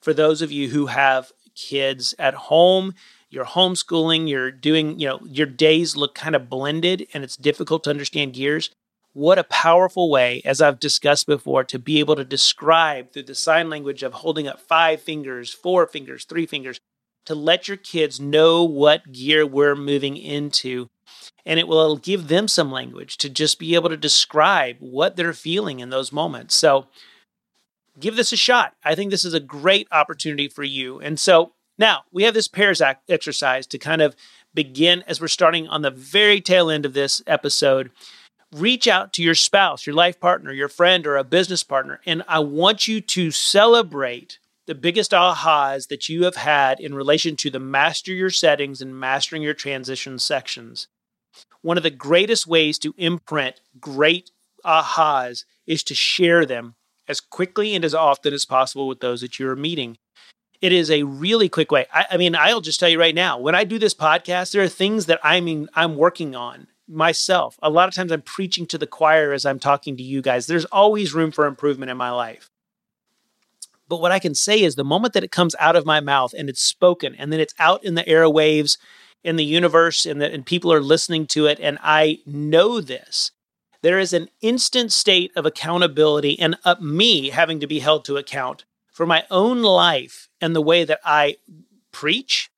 for 0.00 0.12
those 0.12 0.42
of 0.42 0.50
you 0.50 0.68
who 0.68 0.86
have 0.86 1.30
kids 1.54 2.14
at 2.18 2.34
home 2.34 2.94
you're 3.30 3.44
homeschooling, 3.44 4.28
you're 4.28 4.50
doing, 4.50 4.98
you 4.98 5.08
know, 5.08 5.20
your 5.24 5.46
days 5.46 5.96
look 5.96 6.14
kind 6.14 6.34
of 6.34 6.48
blended 6.48 7.06
and 7.12 7.22
it's 7.24 7.36
difficult 7.36 7.84
to 7.84 7.90
understand 7.90 8.34
gears. 8.34 8.70
What 9.12 9.38
a 9.38 9.44
powerful 9.44 10.10
way, 10.10 10.42
as 10.44 10.60
I've 10.60 10.78
discussed 10.78 11.26
before, 11.26 11.64
to 11.64 11.78
be 11.78 11.98
able 11.98 12.16
to 12.16 12.24
describe 12.24 13.12
through 13.12 13.24
the 13.24 13.34
sign 13.34 13.68
language 13.68 14.02
of 14.02 14.12
holding 14.12 14.46
up 14.46 14.60
five 14.60 15.00
fingers, 15.00 15.52
four 15.52 15.86
fingers, 15.86 16.24
three 16.24 16.46
fingers, 16.46 16.78
to 17.26 17.34
let 17.34 17.68
your 17.68 17.76
kids 17.76 18.20
know 18.20 18.64
what 18.64 19.12
gear 19.12 19.46
we're 19.46 19.74
moving 19.74 20.16
into. 20.16 20.86
And 21.44 21.58
it 21.58 21.68
will 21.68 21.96
give 21.96 22.28
them 22.28 22.48
some 22.48 22.70
language 22.70 23.16
to 23.18 23.28
just 23.28 23.58
be 23.58 23.74
able 23.74 23.88
to 23.88 23.96
describe 23.96 24.76
what 24.80 25.16
they're 25.16 25.32
feeling 25.32 25.80
in 25.80 25.90
those 25.90 26.12
moments. 26.12 26.54
So 26.54 26.86
give 27.98 28.16
this 28.16 28.32
a 28.32 28.36
shot. 28.36 28.74
I 28.84 28.94
think 28.94 29.10
this 29.10 29.24
is 29.24 29.34
a 29.34 29.40
great 29.40 29.88
opportunity 29.90 30.48
for 30.48 30.62
you. 30.62 31.00
And 31.00 31.18
so 31.18 31.52
now, 31.78 32.02
we 32.10 32.24
have 32.24 32.34
this 32.34 32.48
pairs 32.48 32.82
exercise 33.08 33.66
to 33.68 33.78
kind 33.78 34.02
of 34.02 34.16
begin 34.52 35.04
as 35.06 35.20
we're 35.20 35.28
starting 35.28 35.68
on 35.68 35.82
the 35.82 35.90
very 35.90 36.40
tail 36.40 36.70
end 36.70 36.84
of 36.84 36.92
this 36.92 37.22
episode. 37.26 37.90
Reach 38.52 38.88
out 38.88 39.12
to 39.12 39.22
your 39.22 39.34
spouse, 39.34 39.86
your 39.86 39.94
life 39.94 40.18
partner, 40.18 40.52
your 40.52 40.68
friend, 40.68 41.06
or 41.06 41.16
a 41.16 41.24
business 41.24 41.62
partner, 41.62 42.00
and 42.04 42.24
I 42.26 42.40
want 42.40 42.88
you 42.88 43.00
to 43.00 43.30
celebrate 43.30 44.38
the 44.66 44.74
biggest 44.74 45.12
ahas 45.12 45.88
that 45.88 46.08
you 46.08 46.24
have 46.24 46.36
had 46.36 46.80
in 46.80 46.94
relation 46.94 47.36
to 47.36 47.50
the 47.50 47.60
master 47.60 48.12
your 48.12 48.30
settings 48.30 48.82
and 48.82 48.98
mastering 48.98 49.42
your 49.42 49.54
transition 49.54 50.18
sections. 50.18 50.88
One 51.62 51.76
of 51.76 51.82
the 51.82 51.90
greatest 51.90 52.46
ways 52.46 52.78
to 52.80 52.94
imprint 52.98 53.60
great 53.80 54.30
ahas 54.64 55.44
is 55.66 55.82
to 55.84 55.94
share 55.94 56.44
them 56.44 56.74
as 57.06 57.20
quickly 57.20 57.74
and 57.74 57.84
as 57.84 57.94
often 57.94 58.34
as 58.34 58.44
possible 58.44 58.88
with 58.88 59.00
those 59.00 59.20
that 59.20 59.38
you 59.38 59.48
are 59.48 59.56
meeting. 59.56 59.96
It 60.60 60.72
is 60.72 60.90
a 60.90 61.04
really 61.04 61.48
quick 61.48 61.70
way. 61.70 61.86
I, 61.92 62.06
I, 62.12 62.16
mean, 62.16 62.34
I'll 62.34 62.60
just 62.60 62.80
tell 62.80 62.88
you 62.88 62.98
right 62.98 63.14
now, 63.14 63.38
when 63.38 63.54
I 63.54 63.64
do 63.64 63.78
this 63.78 63.94
podcast, 63.94 64.52
there 64.52 64.62
are 64.62 64.68
things 64.68 65.06
that 65.06 65.20
I 65.22 65.40
mean 65.40 65.68
I'm 65.74 65.96
working 65.96 66.34
on 66.34 66.66
myself. 66.88 67.58
A 67.62 67.70
lot 67.70 67.88
of 67.88 67.94
times 67.94 68.10
I'm 68.10 68.22
preaching 68.22 68.66
to 68.66 68.78
the 68.78 68.86
choir 68.86 69.32
as 69.32 69.46
I'm 69.46 69.58
talking 69.58 69.96
to 69.96 70.02
you 70.02 70.22
guys. 70.22 70.46
There's 70.46 70.64
always 70.66 71.14
room 71.14 71.30
for 71.30 71.46
improvement 71.46 71.90
in 71.90 71.96
my 71.96 72.10
life. 72.10 72.50
But 73.88 74.00
what 74.00 74.12
I 74.12 74.18
can 74.18 74.34
say 74.34 74.62
is 74.62 74.74
the 74.74 74.84
moment 74.84 75.14
that 75.14 75.24
it 75.24 75.30
comes 75.30 75.54
out 75.58 75.76
of 75.76 75.86
my 75.86 76.00
mouth 76.00 76.34
and 76.36 76.48
it's 76.48 76.62
spoken 76.62 77.14
and 77.14 77.32
then 77.32 77.40
it's 77.40 77.54
out 77.58 77.84
in 77.84 77.94
the 77.94 78.04
airwaves 78.04 78.76
in 79.24 79.36
the 79.36 79.44
universe 79.44 80.06
and, 80.06 80.20
the, 80.20 80.32
and 80.32 80.44
people 80.44 80.72
are 80.72 80.82
listening 80.82 81.26
to 81.28 81.46
it 81.46 81.58
and 81.60 81.78
I 81.82 82.18
know 82.26 82.80
this, 82.80 83.30
there 83.82 83.98
is 83.98 84.12
an 84.12 84.28
instant 84.40 84.92
state 84.92 85.32
of 85.36 85.46
accountability 85.46 86.38
and 86.38 86.56
uh, 86.64 86.76
me 86.80 87.30
having 87.30 87.60
to 87.60 87.66
be 87.66 87.78
held 87.78 88.04
to 88.04 88.16
account 88.16 88.64
for 88.92 89.06
my 89.06 89.24
own 89.30 89.62
life 89.62 90.27
and 90.40 90.54
the 90.54 90.62
way 90.62 90.84
that 90.84 91.00
I 91.04 91.36
preach 91.92 92.50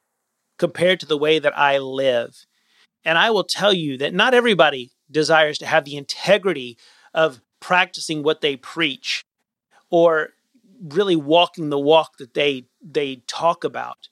compared 0.58 1.00
to 1.00 1.06
the 1.06 1.18
way 1.18 1.38
that 1.38 1.56
I 1.56 1.78
live. 1.78 2.46
And 3.04 3.16
I 3.16 3.30
will 3.30 3.44
tell 3.44 3.72
you 3.72 3.96
that 3.98 4.12
not 4.12 4.34
everybody 4.34 4.92
desires 5.10 5.58
to 5.58 5.66
have 5.66 5.84
the 5.84 5.96
integrity 5.96 6.76
of 7.14 7.40
practicing 7.60 8.22
what 8.22 8.40
they 8.40 8.56
preach 8.56 9.24
or 9.90 10.30
really 10.82 11.16
walking 11.16 11.70
the 11.70 11.78
walk 11.78 12.18
that 12.18 12.34
they 12.34 12.66
they 12.82 13.16
talk 13.26 13.64
about. 13.64 14.08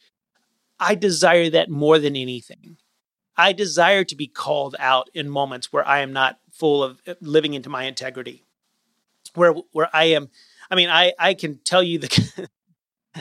I 0.80 0.94
desire 0.94 1.50
that 1.50 1.70
more 1.70 1.98
than 1.98 2.16
anything. 2.16 2.76
I 3.36 3.52
desire 3.52 4.04
to 4.04 4.16
be 4.16 4.26
called 4.26 4.76
out 4.78 5.08
in 5.14 5.28
moments 5.28 5.72
where 5.72 5.86
I 5.86 6.00
am 6.00 6.12
not 6.12 6.38
full 6.50 6.82
of 6.82 7.00
living 7.20 7.54
into 7.54 7.70
my 7.70 7.84
integrity. 7.84 8.44
Where 9.34 9.52
where 9.72 9.88
I 9.92 10.04
am 10.04 10.30
I 10.70 10.74
mean, 10.74 10.88
I 10.88 11.12
I 11.18 11.34
can 11.34 11.58
tell 11.64 11.82
you 11.82 11.98
the. 11.98 12.48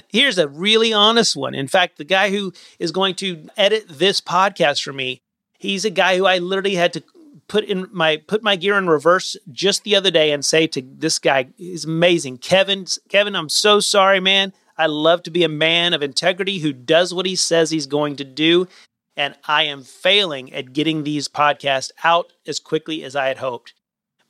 here's 0.09 0.37
a 0.37 0.47
really 0.47 0.93
honest 0.93 1.35
one. 1.35 1.55
In 1.55 1.67
fact, 1.67 1.97
the 1.97 2.03
guy 2.03 2.29
who 2.29 2.53
is 2.79 2.91
going 2.91 3.15
to 3.15 3.49
edit 3.57 3.85
this 3.87 4.21
podcast 4.21 4.83
for 4.83 4.93
me, 4.93 5.21
he's 5.57 5.85
a 5.85 5.89
guy 5.89 6.17
who 6.17 6.25
I 6.25 6.37
literally 6.37 6.75
had 6.75 6.93
to 6.93 7.03
put 7.47 7.63
in 7.63 7.87
my 7.91 8.17
put 8.17 8.43
my 8.43 8.55
gear 8.55 8.77
in 8.77 8.87
reverse 8.87 9.37
just 9.51 9.83
the 9.83 9.95
other 9.95 10.11
day 10.11 10.31
and 10.31 10.43
say 10.43 10.67
to 10.67 10.81
this 10.81 11.19
guy, 11.19 11.47
he's 11.57 11.85
amazing, 11.85 12.37
Kevin. 12.39 12.85
Kevin, 13.09 13.35
I'm 13.35 13.49
so 13.49 13.79
sorry, 13.79 14.19
man. 14.19 14.53
I 14.77 14.85
love 14.85 15.23
to 15.23 15.31
be 15.31 15.43
a 15.43 15.49
man 15.49 15.93
of 15.93 16.03
integrity 16.03 16.59
who 16.59 16.71
does 16.71 17.13
what 17.13 17.25
he 17.25 17.35
says 17.35 17.71
he's 17.71 17.87
going 17.87 18.15
to 18.17 18.23
do. 18.23 18.67
And 19.15 19.33
I 19.47 19.63
am 19.63 19.83
failing 19.83 20.53
at 20.53 20.73
getting 20.73 21.03
these 21.03 21.27
podcasts 21.27 21.89
out 22.03 22.33
as 22.45 22.59
quickly 22.59 23.03
as 23.03 23.15
I 23.15 23.27
had 23.27 23.39
hoped 23.39 23.73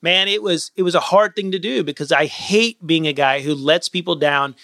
man, 0.02 0.28
it 0.28 0.42
was 0.42 0.72
it 0.76 0.84
was 0.84 0.96
a 0.96 1.00
hard 1.00 1.36
thing 1.36 1.52
to 1.52 1.60
do 1.60 1.84
because 1.84 2.12
I 2.12 2.26
hate 2.26 2.86
being 2.86 3.08
a 3.08 3.14
guy 3.14 3.42
who 3.42 3.54
lets 3.54 3.90
people 3.90 4.16
down 4.16 4.56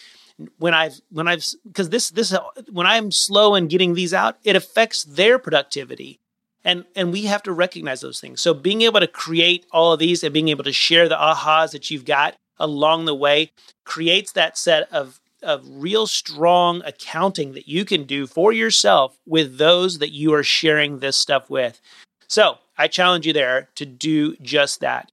when 0.58 0.74
I've 0.74 1.00
when 1.12 1.28
I've 1.28 1.46
because 1.66 1.90
this 1.90 2.10
this 2.10 2.36
when 2.72 2.88
I'm 2.88 3.12
slow 3.12 3.56
in 3.56 3.68
getting 3.68 3.94
these 3.94 4.14
out, 4.14 4.38
it 4.44 4.56
affects 4.56 5.04
their 5.04 5.40
productivity. 5.40 6.20
And 6.64 6.86
and 6.96 7.12
we 7.12 7.26
have 7.26 7.44
to 7.44 7.52
recognize 7.52 8.02
those 8.02 8.20
things. 8.20 8.42
So 8.42 8.54
being 8.54 8.82
able 8.82 9.00
to 9.00 9.08
create 9.08 9.66
all 9.72 9.94
of 9.94 10.00
these 10.00 10.24
and 10.24 10.34
being 10.34 10.50
able 10.50 10.64
to 10.64 10.74
share 10.74 11.10
the 11.10 11.16
ahas 11.16 11.72
that 11.72 11.92
you've 11.92 12.06
got 12.06 12.36
along 12.58 13.06
the 13.06 13.16
way 13.16 13.52
creates 13.84 14.32
that 14.34 14.58
set 14.58 14.92
of 14.92 15.20
of 15.42 15.64
real 15.68 16.08
strong 16.08 16.82
accounting 16.86 17.52
that 17.54 17.68
you 17.68 17.84
can 17.84 18.06
do 18.06 18.26
for 18.26 18.54
yourself 18.54 19.18
with 19.26 19.58
those 19.58 20.00
that 20.00 20.14
you 20.14 20.34
are 20.34 20.44
sharing 20.44 21.00
this 21.00 21.18
stuff 21.18 21.50
with. 21.50 21.82
So 22.28 22.60
I 22.78 22.88
challenge 22.88 23.28
you 23.28 23.34
there 23.34 23.70
to 23.76 23.86
do 23.86 24.36
just 24.38 24.80
that. 24.80 25.12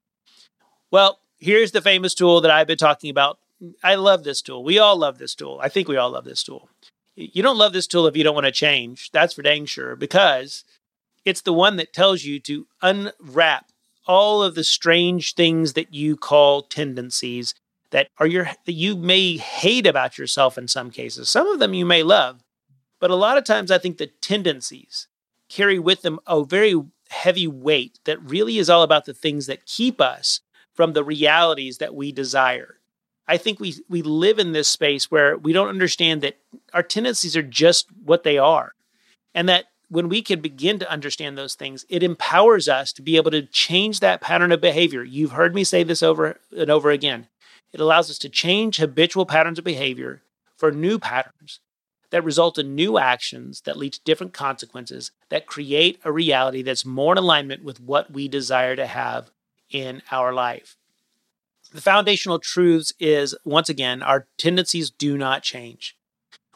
Well, 0.91 1.19
here's 1.39 1.73
the 1.73 1.83
famous 1.83 2.15
tool 2.15 2.41
that 2.43 2.51
I've 2.51 2.67
been 2.67 2.79
talking 2.79 3.11
about. 3.11 3.39
I 3.83 3.95
love 3.97 4.25
this 4.25 4.43
tool. 4.43 4.65
We 4.65 4.79
all 4.79 4.97
love 4.97 5.19
this 5.19 5.35
tool. 5.35 5.59
I 5.63 5.69
think 5.69 5.89
we 5.89 5.97
all 5.97 6.11
love 6.11 6.25
this 6.25 6.43
tool. 6.43 6.69
You 7.17 7.43
don't 7.43 7.59
love 7.59 7.73
this 7.73 7.87
tool 7.87 8.07
if 8.07 8.17
you 8.17 8.25
don't 8.25 8.35
want 8.35 8.47
to 8.47 8.53
change. 8.53 9.11
That's 9.13 9.35
for 9.35 9.43
dang 9.43 9.67
sure, 9.67 9.97
because 9.97 10.65
it's 11.25 11.43
the 11.43 11.53
one 11.53 11.77
that 11.77 11.93
tells 11.93 12.25
you 12.25 12.41
to 12.41 12.67
unwrap 12.81 13.67
all 14.07 14.43
of 14.43 14.55
the 14.55 14.65
strange 14.65 15.35
things 15.35 15.75
that 15.75 15.93
you 15.93 16.17
call 16.17 16.63
tendencies 16.63 17.55
that 17.91 18.09
are 18.19 18.27
your 18.27 18.51
that 18.65 18.73
you 18.73 18.97
may 18.97 19.37
hate 19.37 19.87
about 19.87 20.17
yourself 20.17 20.57
in 20.57 20.69
some 20.69 20.91
cases. 20.91 21.29
Some 21.29 21.47
of 21.49 21.59
them 21.59 21.75
you 21.75 21.85
may 21.85 22.03
love, 22.03 22.43
but 23.01 23.11
a 23.11 23.17
lot 23.17 23.37
of 23.37 23.45
times 23.45 23.71
I 23.71 23.79
think 23.79 23.99
the 23.99 24.07
tendencies 24.07 25.09
carry 25.49 25.79
with 25.79 26.03
them 26.03 26.19
a 26.27 26.45
very 26.45 26.75
heavy 27.11 27.47
weight 27.47 27.99
that 28.05 28.23
really 28.23 28.59
is 28.59 28.71
all 28.71 28.83
about 28.83 29.05
the 29.05 29.15
things 29.15 29.47
that 29.47 29.67
keep 29.67 30.01
us 30.01 30.41
from 30.73 30.93
the 30.93 31.05
realities 31.05 31.79
that 31.79 31.95
we 31.95 32.13
desire. 32.13 32.80
I 33.31 33.37
think 33.37 33.61
we 33.61 33.77
we 33.89 34.03
live 34.03 34.41
in 34.41 34.51
this 34.51 34.67
space 34.67 35.09
where 35.09 35.39
we 35.39 35.53
don't 35.53 35.69
understand 35.69 36.21
that 36.23 36.37
our 36.75 36.83
tendencies 36.83 37.37
are 37.37 37.45
just 37.45 37.87
what 38.05 38.25
they 38.25 38.39
are. 38.39 38.73
And 39.37 39.49
that 39.49 39.67
when 39.89 40.09
we 40.09 40.21
can 40.21 40.41
begin 40.41 40.81
to 40.81 40.91
understand 40.91 41.39
those 41.39 41.55
things, 41.55 41.87
it 41.89 42.03
empowers 42.03 42.69
us 42.69 42.93
to 42.93 43.03
be 43.03 43.17
able 43.17 43.31
to 43.31 43.43
change 43.43 44.01
that 44.01 44.21
pattern 44.21 44.51
of 44.51 44.61
behavior. 44.61 45.05
You've 45.05 45.31
heard 45.31 45.55
me 45.55 45.63
say 45.63 45.85
this 45.85 46.03
over 46.03 46.41
and 46.57 46.71
over 46.71 46.91
again. 46.91 47.29
It 47.73 47.79
allows 47.79 48.11
us 48.11 48.19
to 48.19 48.29
change 48.29 48.79
habitual 48.79 49.27
patterns 49.27 49.61
of 49.61 49.65
behavior 49.65 50.23
for 50.57 50.73
new 50.73 50.99
patterns 50.99 51.61
that 52.11 52.25
result 52.25 52.59
in 52.59 52.75
new 52.75 52.99
actions 52.99 53.61
that 53.61 53.77
lead 53.77 53.93
to 53.93 54.01
different 54.05 54.33
consequences 54.33 55.13
that 55.29 55.47
create 55.47 56.01
a 56.05 56.11
reality 56.11 56.63
that's 56.63 56.85
more 56.85 57.13
in 57.15 57.19
alignment 57.19 57.63
with 57.63 57.81
what 57.81 58.11
we 58.11 58.27
desire 58.27 58.75
to 58.75 58.87
have 58.87 59.31
in 59.71 60.03
our 60.11 60.33
life. 60.33 60.77
The 61.73 61.81
foundational 61.81 62.41
truths 62.41 62.93
is 62.99 63.37
once 63.45 63.69
again, 63.69 64.03
our 64.03 64.27
tendencies 64.37 64.91
do 64.91 65.17
not 65.17 65.43
change. 65.43 65.97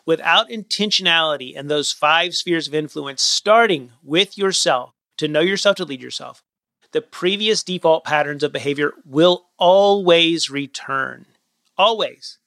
Without 0.06 0.48
intentionality 0.48 1.56
and 1.56 1.70
those 1.70 1.92
five 1.92 2.34
spheres 2.34 2.68
of 2.68 2.74
influence, 2.74 3.22
starting 3.22 3.92
with 4.02 4.36
yourself, 4.36 4.92
to 5.18 5.28
know 5.28 5.40
yourself, 5.40 5.76
to 5.76 5.84
lead 5.84 6.02
yourself, 6.02 6.42
the 6.92 7.00
previous 7.00 7.62
default 7.62 8.04
patterns 8.04 8.42
of 8.42 8.52
behavior 8.52 8.92
will 9.04 9.46
always 9.58 10.50
return. 10.50 11.26
Always. 11.78 12.38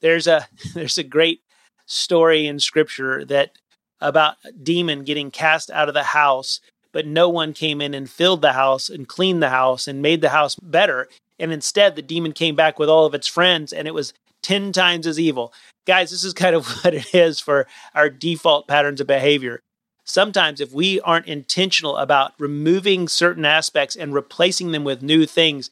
There's 0.00 0.26
a 0.26 0.46
there's 0.74 0.98
a 0.98 1.04
great 1.04 1.40
story 1.86 2.46
in 2.46 2.60
scripture 2.60 3.24
that 3.26 3.52
about 4.00 4.36
a 4.44 4.52
demon 4.52 5.04
getting 5.04 5.30
cast 5.30 5.70
out 5.70 5.88
of 5.88 5.94
the 5.94 6.02
house, 6.02 6.60
but 6.92 7.06
no 7.06 7.28
one 7.28 7.52
came 7.52 7.80
in 7.80 7.94
and 7.94 8.10
filled 8.10 8.42
the 8.42 8.52
house 8.52 8.88
and 8.90 9.08
cleaned 9.08 9.42
the 9.42 9.50
house 9.50 9.86
and 9.86 10.02
made 10.02 10.20
the 10.20 10.30
house 10.30 10.56
better. 10.56 11.08
And 11.38 11.52
instead, 11.52 11.96
the 11.96 12.02
demon 12.02 12.32
came 12.32 12.54
back 12.54 12.78
with 12.78 12.88
all 12.88 13.06
of 13.06 13.14
its 13.14 13.26
friends 13.26 13.72
and 13.72 13.86
it 13.86 13.94
was 13.94 14.12
10 14.42 14.72
times 14.72 15.06
as 15.06 15.18
evil. 15.18 15.52
Guys, 15.86 16.10
this 16.10 16.24
is 16.24 16.32
kind 16.32 16.54
of 16.54 16.66
what 16.84 16.94
it 16.94 17.14
is 17.14 17.40
for 17.40 17.66
our 17.94 18.08
default 18.08 18.68
patterns 18.68 19.00
of 19.00 19.06
behavior. 19.06 19.60
Sometimes, 20.04 20.60
if 20.60 20.72
we 20.72 21.00
aren't 21.00 21.26
intentional 21.26 21.96
about 21.96 22.32
removing 22.38 23.08
certain 23.08 23.44
aspects 23.44 23.96
and 23.96 24.14
replacing 24.14 24.70
them 24.70 24.84
with 24.84 25.02
new 25.02 25.26
things, 25.26 25.70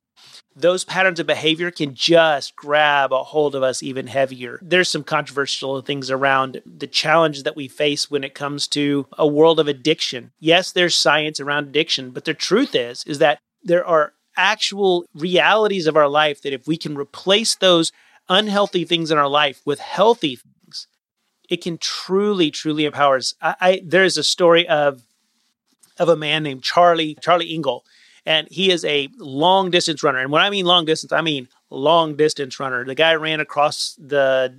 those 0.57 0.85
patterns 0.85 1.21
of 1.21 1.27
behavior 1.27 1.71
can 1.71 1.95
just 1.95 2.57
grab 2.57 3.13
a 3.13 3.23
hold 3.23 3.55
of 3.55 3.63
us 3.63 3.83
even 3.83 4.09
heavier. 4.09 4.59
There's 4.63 4.89
some 4.89 5.05
controversial 5.05 5.81
things 5.83 6.11
around 6.11 6.63
the 6.65 6.87
challenges 6.87 7.45
that 7.45 7.57
we 7.57 7.69
face 7.69 8.11
when 8.11 8.25
it 8.25 8.35
comes 8.35 8.67
to 8.69 9.07
a 9.19 9.27
world 9.27 9.61
of 9.61 9.69
addiction. 9.69 10.33
Yes, 10.41 10.73
there's 10.73 10.95
science 10.95 11.39
around 11.41 11.69
addiction, 11.69 12.11
but 12.11 12.25
the 12.25 12.35
truth 12.35 12.75
is 12.75 13.05
is 13.07 13.19
that 13.19 13.39
there 13.63 13.87
are 13.87 14.15
actual 14.37 15.05
realities 15.15 15.87
of 15.87 15.97
our 15.97 16.09
life 16.09 16.43
that 16.43 16.53
if 16.53 16.67
we 16.67 16.77
can 16.77 16.97
replace 16.97 17.55
those 17.55 17.93
unhealthy 18.29 18.85
things 18.85 19.11
in 19.11 19.19
our 19.19 19.29
life 19.29 19.61
with 19.65 19.81
healthy 19.81 20.37
things, 20.37 20.87
it 21.49 21.63
can 21.63 21.79
truly, 21.79 22.51
truly 22.51 22.85
empower 22.85 23.17
us. 23.17 23.35
I, 23.41 23.55
I 23.61 23.83
there 23.85 24.05
is 24.05 24.17
a 24.17 24.25
story 24.25 24.69
of 24.69 25.03
of 25.99 26.09
a 26.09 26.17
man 26.17 26.43
named 26.43 26.63
Charlie 26.63 27.17
Charlie 27.21 27.55
Engle 27.55 27.85
and 28.27 28.49
he 28.51 28.71
is 28.71 28.85
a 28.85 29.09
long 29.19 29.71
distance 29.71 30.03
runner. 30.03 30.19
And 30.19 30.33
when 30.33 30.43
I 30.43 30.51
mean 30.51 30.65
long 30.65 30.85
distance, 30.85 31.13
I 31.13 31.21
mean 31.21 31.49
long 31.71 32.17
distance 32.17 32.59
runner. 32.59 32.85
The 32.85 32.95
guy 32.95 33.15
ran 33.15 33.41
across 33.41 33.97
the 33.99 34.55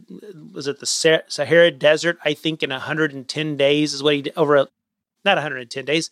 was 0.54 0.68
it 0.68 0.80
the 0.80 0.86
Sahara 0.86 1.72
Desert? 1.72 2.20
I 2.24 2.34
think 2.34 2.62
in 2.62 2.70
110 2.70 3.58
days 3.58 3.94
is 3.94 4.04
what 4.04 4.16
he 4.16 4.22
did 4.24 4.34
over 4.38 4.56
a, 4.56 4.68
not 5.24 5.38
110 5.38 5.86
days, 5.86 6.10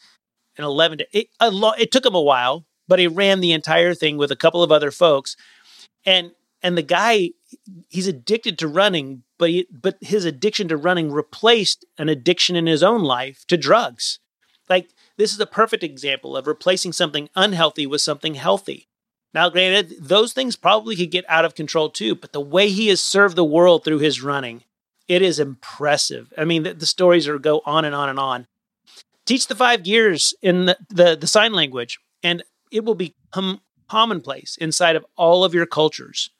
in 0.57 0.63
11 0.63 0.99
days. 0.99 1.07
It, 1.13 1.27
lo- 1.41 1.73
it 1.77 1.91
took 1.91 2.05
him 2.05 2.15
a 2.15 2.21
while, 2.21 2.65
but 2.87 2.99
he 2.99 3.07
ran 3.07 3.39
the 3.39 3.51
entire 3.51 3.93
thing 3.93 4.17
with 4.17 4.31
a 4.31 4.35
couple 4.35 4.63
of 4.63 4.71
other 4.71 4.91
folks, 4.91 5.35
and 6.05 6.31
and 6.61 6.77
the 6.77 6.81
guy 6.81 7.31
he's 7.89 8.07
addicted 8.07 8.57
to 8.57 8.67
running, 8.67 9.23
but 9.37 9.49
he, 9.49 9.67
but 9.71 9.97
his 10.01 10.25
addiction 10.25 10.67
to 10.69 10.77
running 10.77 11.11
replaced 11.11 11.85
an 11.97 12.09
addiction 12.09 12.55
in 12.55 12.65
his 12.65 12.83
own 12.83 13.03
life 13.03 13.45
to 13.47 13.57
drugs. 13.57 14.19
Like 14.69 14.89
this 15.17 15.33
is 15.33 15.39
a 15.39 15.45
perfect 15.45 15.83
example 15.83 16.35
of 16.35 16.47
replacing 16.47 16.93
something 16.93 17.29
unhealthy 17.35 17.85
with 17.85 18.01
something 18.01 18.35
healthy. 18.35 18.87
Now, 19.33 19.49
granted, 19.49 19.95
those 19.99 20.31
things 20.31 20.55
probably 20.55 20.95
could 20.95 21.11
get 21.11 21.25
out 21.27 21.43
of 21.45 21.55
control 21.55 21.89
too, 21.89 22.15
but 22.15 22.33
the 22.33 22.41
way 22.41 22.69
he 22.69 22.87
has 22.89 23.01
served 23.01 23.35
the 23.35 23.43
world 23.43 23.83
through 23.83 23.99
his 23.99 24.21
running, 24.21 24.63
it 25.07 25.21
is 25.21 25.39
impressive. 25.39 26.31
I 26.37 26.45
mean, 26.45 26.63
the, 26.63 26.73
the 26.73 26.85
stories 26.85 27.27
are 27.27 27.39
go 27.39 27.61
on 27.65 27.83
and 27.83 27.95
on 27.95 28.09
and 28.09 28.19
on. 28.19 28.47
Teach 29.25 29.47
the 29.47 29.55
five 29.55 29.83
gears 29.83 30.33
in 30.41 30.65
the, 30.65 30.77
the, 30.89 31.15
the 31.15 31.27
sign 31.27 31.53
language, 31.53 31.99
and 32.21 32.43
it 32.73 32.83
will 32.83 32.95
become 32.95 33.61
commonplace 33.87 34.57
inside 34.57 34.95
of 34.95 35.05
all 35.15 35.45
of 35.45 35.53
your 35.53 35.67
cultures. 35.67 36.31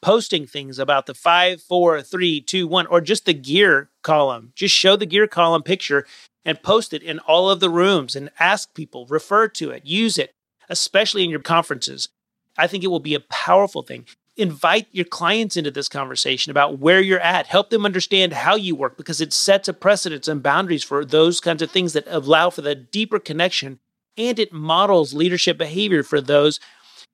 Posting 0.00 0.46
things 0.46 0.78
about 0.78 1.06
the 1.06 1.14
five, 1.14 1.62
four, 1.62 2.02
three, 2.02 2.40
two, 2.40 2.66
one, 2.66 2.86
or 2.86 3.00
just 3.00 3.26
the 3.26 3.34
gear 3.34 3.90
column. 4.02 4.52
Just 4.54 4.74
show 4.74 4.96
the 4.96 5.06
gear 5.06 5.26
column 5.26 5.62
picture 5.62 6.06
and 6.44 6.62
post 6.62 6.92
it 6.92 7.02
in 7.02 7.18
all 7.20 7.48
of 7.48 7.60
the 7.60 7.70
rooms 7.70 8.16
and 8.16 8.30
ask 8.38 8.74
people, 8.74 9.06
refer 9.06 9.48
to 9.48 9.70
it, 9.70 9.86
use 9.86 10.18
it, 10.18 10.34
especially 10.68 11.24
in 11.24 11.30
your 11.30 11.40
conferences. 11.40 12.08
I 12.56 12.66
think 12.66 12.84
it 12.84 12.88
will 12.88 13.00
be 13.00 13.14
a 13.14 13.20
powerful 13.20 13.82
thing. 13.82 14.06
Invite 14.36 14.88
your 14.90 15.04
clients 15.04 15.56
into 15.56 15.70
this 15.70 15.88
conversation 15.88 16.50
about 16.50 16.78
where 16.78 17.00
you're 17.00 17.20
at. 17.20 17.46
Help 17.46 17.70
them 17.70 17.86
understand 17.86 18.32
how 18.32 18.56
you 18.56 18.74
work 18.74 18.96
because 18.96 19.20
it 19.20 19.32
sets 19.32 19.68
a 19.68 19.72
precedence 19.72 20.28
and 20.28 20.42
boundaries 20.42 20.84
for 20.84 21.04
those 21.04 21.40
kinds 21.40 21.62
of 21.62 21.70
things 21.70 21.92
that 21.92 22.04
allow 22.08 22.50
for 22.50 22.62
the 22.62 22.74
deeper 22.74 23.18
connection 23.18 23.78
and 24.16 24.38
it 24.38 24.52
models 24.52 25.14
leadership 25.14 25.58
behavior 25.58 26.02
for 26.02 26.20
those 26.20 26.60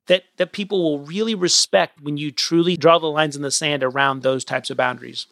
that, 0.07 0.23
that 0.37 0.51
people 0.51 0.81
will 0.83 1.05
really 1.05 1.35
respect 1.35 2.01
when 2.01 2.17
you 2.17 2.31
truly 2.31 2.75
draw 2.75 2.99
the 2.99 3.07
lines 3.07 3.35
in 3.35 3.41
the 3.41 3.51
sand 3.51 3.83
around 3.83 4.21
those 4.21 4.43
types 4.43 4.69
of 4.69 4.77
boundaries. 4.77 5.27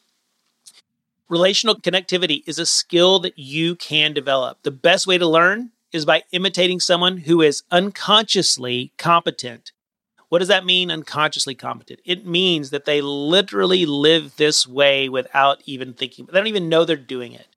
Relational 1.28 1.76
connectivity 1.76 2.44
is 2.48 2.58
a 2.58 2.66
skill 2.66 3.20
that 3.20 3.38
you 3.38 3.76
can 3.76 4.14
develop. 4.14 4.60
The 4.64 4.72
best 4.72 5.06
way 5.06 5.18
to 5.18 5.28
learn 5.28 5.72
is 5.92 6.06
by 6.06 6.24
imitating 6.32 6.80
someone 6.80 7.18
who 7.18 7.42
is 7.42 7.64
unconsciously 7.72 8.92
competent. 8.98 9.72
What 10.30 10.40
does 10.40 10.48
that 10.48 10.66
mean, 10.66 10.92
unconsciously 10.92 11.56
competent? 11.56 12.00
It 12.06 12.26
means 12.26 12.70
that 12.70 12.86
they 12.86 13.02
literally 13.02 13.86
live 13.86 14.38
this 14.38 14.68
way 14.68 15.10
without 15.10 15.62
even 15.66 15.94
thinking. 15.94 16.26
They 16.26 16.34
don't 16.34 16.48
even 16.48 16.70
know 16.70 16.86
they're 16.86 16.96
doing 16.96 17.34
it. 17.34 17.48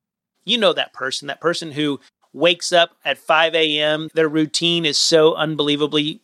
You 0.45 0.59
know 0.59 0.73
that 0.73 0.93
person, 0.93 1.29
that 1.29 1.41
person 1.41 1.73
who 1.73 2.01
wakes 2.33 2.73
up 2.73 2.97
at 3.05 3.19
5 3.19 3.55
a.m., 3.55 4.09
their 4.15 4.29
routine 4.29 4.85
is 4.85 4.99
so 4.99 5.35
unbelievably 5.35 6.23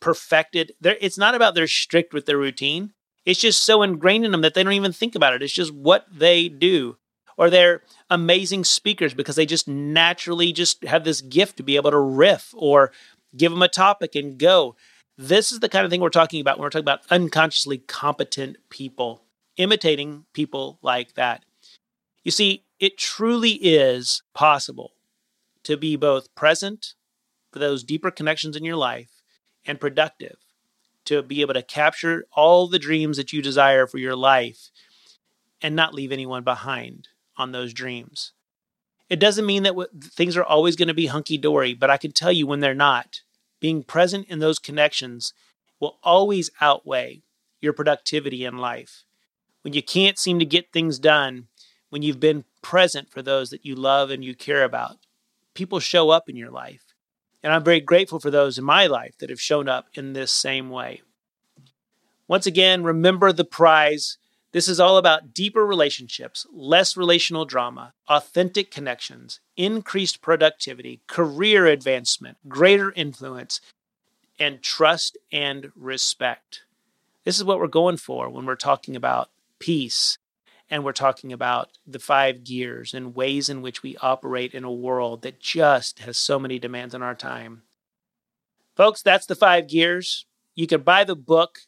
perfected. 0.00 0.72
They're, 0.80 0.96
it's 1.00 1.18
not 1.18 1.34
about 1.34 1.54
they're 1.54 1.66
strict 1.66 2.12
with 2.14 2.26
their 2.26 2.38
routine. 2.38 2.92
It's 3.24 3.40
just 3.40 3.62
so 3.62 3.82
ingrained 3.82 4.24
in 4.24 4.30
them 4.30 4.40
that 4.42 4.54
they 4.54 4.62
don't 4.62 4.72
even 4.72 4.92
think 4.92 5.14
about 5.14 5.34
it. 5.34 5.42
It's 5.42 5.52
just 5.52 5.74
what 5.74 6.06
they 6.10 6.48
do. 6.48 6.96
Or 7.36 7.50
they're 7.50 7.82
amazing 8.10 8.64
speakers 8.64 9.14
because 9.14 9.36
they 9.36 9.46
just 9.46 9.68
naturally 9.68 10.52
just 10.52 10.82
have 10.84 11.04
this 11.04 11.20
gift 11.20 11.56
to 11.58 11.62
be 11.62 11.76
able 11.76 11.90
to 11.90 11.98
riff 11.98 12.52
or 12.56 12.90
give 13.36 13.52
them 13.52 13.62
a 13.62 13.68
topic 13.68 14.14
and 14.14 14.38
go. 14.38 14.74
This 15.16 15.52
is 15.52 15.60
the 15.60 15.68
kind 15.68 15.84
of 15.84 15.90
thing 15.90 16.00
we're 16.00 16.08
talking 16.10 16.40
about 16.40 16.58
when 16.58 16.64
we're 16.64 16.70
talking 16.70 16.84
about 16.84 17.02
unconsciously 17.10 17.78
competent 17.78 18.56
people, 18.70 19.22
imitating 19.56 20.24
people 20.32 20.78
like 20.82 21.14
that. 21.14 21.44
You 22.24 22.30
see, 22.30 22.64
it 22.80 22.98
truly 22.98 23.52
is 23.52 24.22
possible 24.34 24.92
to 25.68 25.76
be 25.76 25.96
both 25.96 26.34
present 26.34 26.94
for 27.52 27.58
those 27.58 27.84
deeper 27.84 28.10
connections 28.10 28.56
in 28.56 28.64
your 28.64 28.74
life 28.74 29.10
and 29.66 29.78
productive 29.78 30.36
to 31.04 31.22
be 31.22 31.42
able 31.42 31.52
to 31.52 31.62
capture 31.62 32.24
all 32.32 32.66
the 32.66 32.78
dreams 32.78 33.18
that 33.18 33.34
you 33.34 33.42
desire 33.42 33.86
for 33.86 33.98
your 33.98 34.16
life 34.16 34.70
and 35.60 35.76
not 35.76 35.92
leave 35.92 36.10
anyone 36.10 36.42
behind 36.42 37.08
on 37.36 37.52
those 37.52 37.74
dreams. 37.74 38.32
It 39.10 39.20
doesn't 39.20 39.44
mean 39.44 39.62
that 39.64 39.76
w- 39.76 39.88
things 40.02 40.38
are 40.38 40.42
always 40.42 40.74
going 40.74 40.88
to 40.88 40.94
be 40.94 41.08
hunky 41.08 41.36
dory, 41.36 41.74
but 41.74 41.90
I 41.90 41.98
can 41.98 42.12
tell 42.12 42.32
you 42.32 42.46
when 42.46 42.60
they're 42.60 42.74
not, 42.74 43.20
being 43.60 43.82
present 43.82 44.26
in 44.30 44.38
those 44.38 44.58
connections 44.58 45.34
will 45.80 45.98
always 46.02 46.50
outweigh 46.62 47.20
your 47.60 47.74
productivity 47.74 48.46
in 48.46 48.56
life. 48.56 49.04
When 49.60 49.74
you 49.74 49.82
can't 49.82 50.18
seem 50.18 50.38
to 50.38 50.46
get 50.46 50.72
things 50.72 50.98
done, 50.98 51.48
when 51.90 52.00
you've 52.00 52.20
been 52.20 52.46
present 52.62 53.10
for 53.10 53.20
those 53.20 53.50
that 53.50 53.66
you 53.66 53.74
love 53.74 54.08
and 54.08 54.24
you 54.24 54.34
care 54.34 54.64
about, 54.64 54.96
people 55.58 55.80
show 55.80 56.10
up 56.10 56.28
in 56.28 56.36
your 56.36 56.52
life. 56.52 56.94
And 57.42 57.52
I'm 57.52 57.64
very 57.64 57.80
grateful 57.80 58.20
for 58.20 58.30
those 58.30 58.58
in 58.58 58.64
my 58.64 58.86
life 58.86 59.18
that 59.18 59.28
have 59.28 59.40
shown 59.40 59.68
up 59.68 59.86
in 59.94 60.12
this 60.12 60.32
same 60.32 60.70
way. 60.70 61.02
Once 62.28 62.46
again, 62.46 62.84
remember 62.84 63.32
the 63.32 63.44
prize. 63.44 64.18
This 64.52 64.68
is 64.68 64.78
all 64.78 64.98
about 64.98 65.34
deeper 65.34 65.66
relationships, 65.66 66.46
less 66.52 66.96
relational 66.96 67.44
drama, 67.44 67.92
authentic 68.08 68.70
connections, 68.70 69.40
increased 69.56 70.22
productivity, 70.22 71.00
career 71.08 71.66
advancement, 71.66 72.36
greater 72.48 72.92
influence, 72.92 73.60
and 74.38 74.62
trust 74.62 75.18
and 75.32 75.72
respect. 75.74 76.62
This 77.24 77.36
is 77.36 77.44
what 77.44 77.58
we're 77.58 77.66
going 77.66 77.96
for 77.96 78.30
when 78.30 78.46
we're 78.46 78.54
talking 78.54 78.94
about 78.94 79.28
peace 79.58 80.18
and 80.70 80.84
we're 80.84 80.92
talking 80.92 81.32
about 81.32 81.70
the 81.86 81.98
five 81.98 82.44
gears 82.44 82.94
and 82.94 83.14
ways 83.14 83.48
in 83.48 83.62
which 83.62 83.82
we 83.82 83.96
operate 83.98 84.54
in 84.54 84.64
a 84.64 84.72
world 84.72 85.22
that 85.22 85.40
just 85.40 86.00
has 86.00 86.16
so 86.16 86.38
many 86.38 86.58
demands 86.58 86.94
on 86.94 87.02
our 87.02 87.14
time. 87.14 87.62
Folks, 88.76 89.02
that's 89.02 89.26
the 89.26 89.34
five 89.34 89.66
gears. 89.68 90.26
You 90.54 90.66
can 90.66 90.82
buy 90.82 91.04
the 91.04 91.16
book 91.16 91.60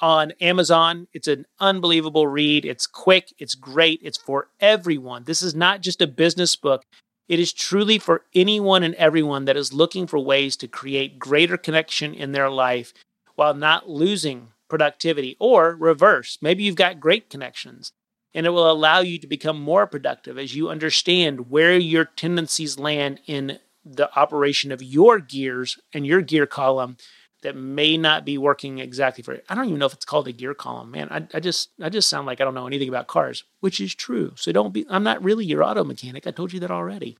on 0.00 0.32
Amazon. 0.40 1.06
It's 1.12 1.28
an 1.28 1.46
unbelievable 1.60 2.26
read. 2.26 2.64
It's 2.64 2.86
quick, 2.86 3.32
it's 3.38 3.54
great, 3.54 4.00
it's 4.02 4.18
for 4.18 4.48
everyone. 4.60 5.24
This 5.24 5.42
is 5.42 5.54
not 5.54 5.80
just 5.80 6.02
a 6.02 6.06
business 6.06 6.56
book. 6.56 6.84
It 7.28 7.40
is 7.40 7.52
truly 7.52 7.98
for 7.98 8.22
anyone 8.34 8.82
and 8.82 8.94
everyone 8.96 9.46
that 9.46 9.56
is 9.56 9.72
looking 9.72 10.06
for 10.06 10.18
ways 10.18 10.56
to 10.56 10.68
create 10.68 11.18
greater 11.18 11.56
connection 11.56 12.14
in 12.14 12.32
their 12.32 12.50
life 12.50 12.92
while 13.36 13.54
not 13.54 13.88
losing 13.88 14.48
productivity 14.68 15.36
or 15.38 15.76
reverse. 15.78 16.36
Maybe 16.42 16.64
you've 16.64 16.74
got 16.76 17.00
great 17.00 17.30
connections 17.30 17.92
and 18.34 18.46
it 18.46 18.50
will 18.50 18.70
allow 18.70 19.00
you 19.00 19.18
to 19.18 19.26
become 19.26 19.60
more 19.60 19.86
productive 19.86 20.38
as 20.38 20.54
you 20.54 20.68
understand 20.68 21.50
where 21.50 21.76
your 21.76 22.04
tendencies 22.04 22.78
land 22.78 23.20
in 23.26 23.58
the 23.84 24.14
operation 24.16 24.72
of 24.72 24.82
your 24.82 25.18
gears 25.18 25.78
and 25.92 26.06
your 26.06 26.22
gear 26.22 26.46
column 26.46 26.96
that 27.42 27.56
may 27.56 27.96
not 27.96 28.24
be 28.24 28.38
working 28.38 28.78
exactly 28.78 29.22
for 29.22 29.32
it. 29.32 29.44
I 29.48 29.54
don't 29.54 29.66
even 29.66 29.78
know 29.78 29.86
if 29.86 29.92
it's 29.92 30.04
called 30.04 30.28
a 30.28 30.32
gear 30.32 30.54
column, 30.54 30.92
man. 30.92 31.08
I, 31.10 31.26
I 31.34 31.40
just 31.40 31.70
I 31.80 31.88
just 31.88 32.08
sound 32.08 32.26
like 32.26 32.40
I 32.40 32.44
don't 32.44 32.54
know 32.54 32.68
anything 32.68 32.88
about 32.88 33.08
cars, 33.08 33.44
which 33.60 33.80
is 33.80 33.94
true. 33.94 34.32
So 34.36 34.52
don't 34.52 34.72
be 34.72 34.86
I'm 34.88 35.02
not 35.02 35.22
really 35.22 35.44
your 35.44 35.64
auto 35.64 35.84
mechanic. 35.84 36.26
I 36.26 36.30
told 36.30 36.52
you 36.52 36.60
that 36.60 36.70
already. 36.70 37.18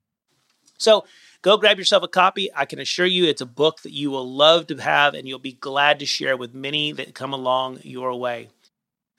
So 0.79 1.05
go 1.43 1.57
grab 1.57 1.79
yourself 1.79 2.05
a 2.05 2.09
copy. 2.09 2.49
I 2.55 2.65
can 2.65 2.79
assure 2.79 3.07
you 3.07 3.25
it's 3.25 3.41
a 3.41 3.47
book 3.47 3.83
that 3.83 3.93
you 3.93 4.11
will 4.11 4.29
love 4.29 4.69
to 4.69 4.77
have 4.77 5.15
and 5.15 5.27
you'll 5.27 5.41
be 5.41 5.53
glad 5.53 5.99
to 5.99 6.07
share 6.07 6.37
with 6.37 6.55
many 6.55 6.93
that 6.93 7.15
come 7.15 7.33
along 7.33 7.81
your 7.83 8.15
way. 8.15 8.49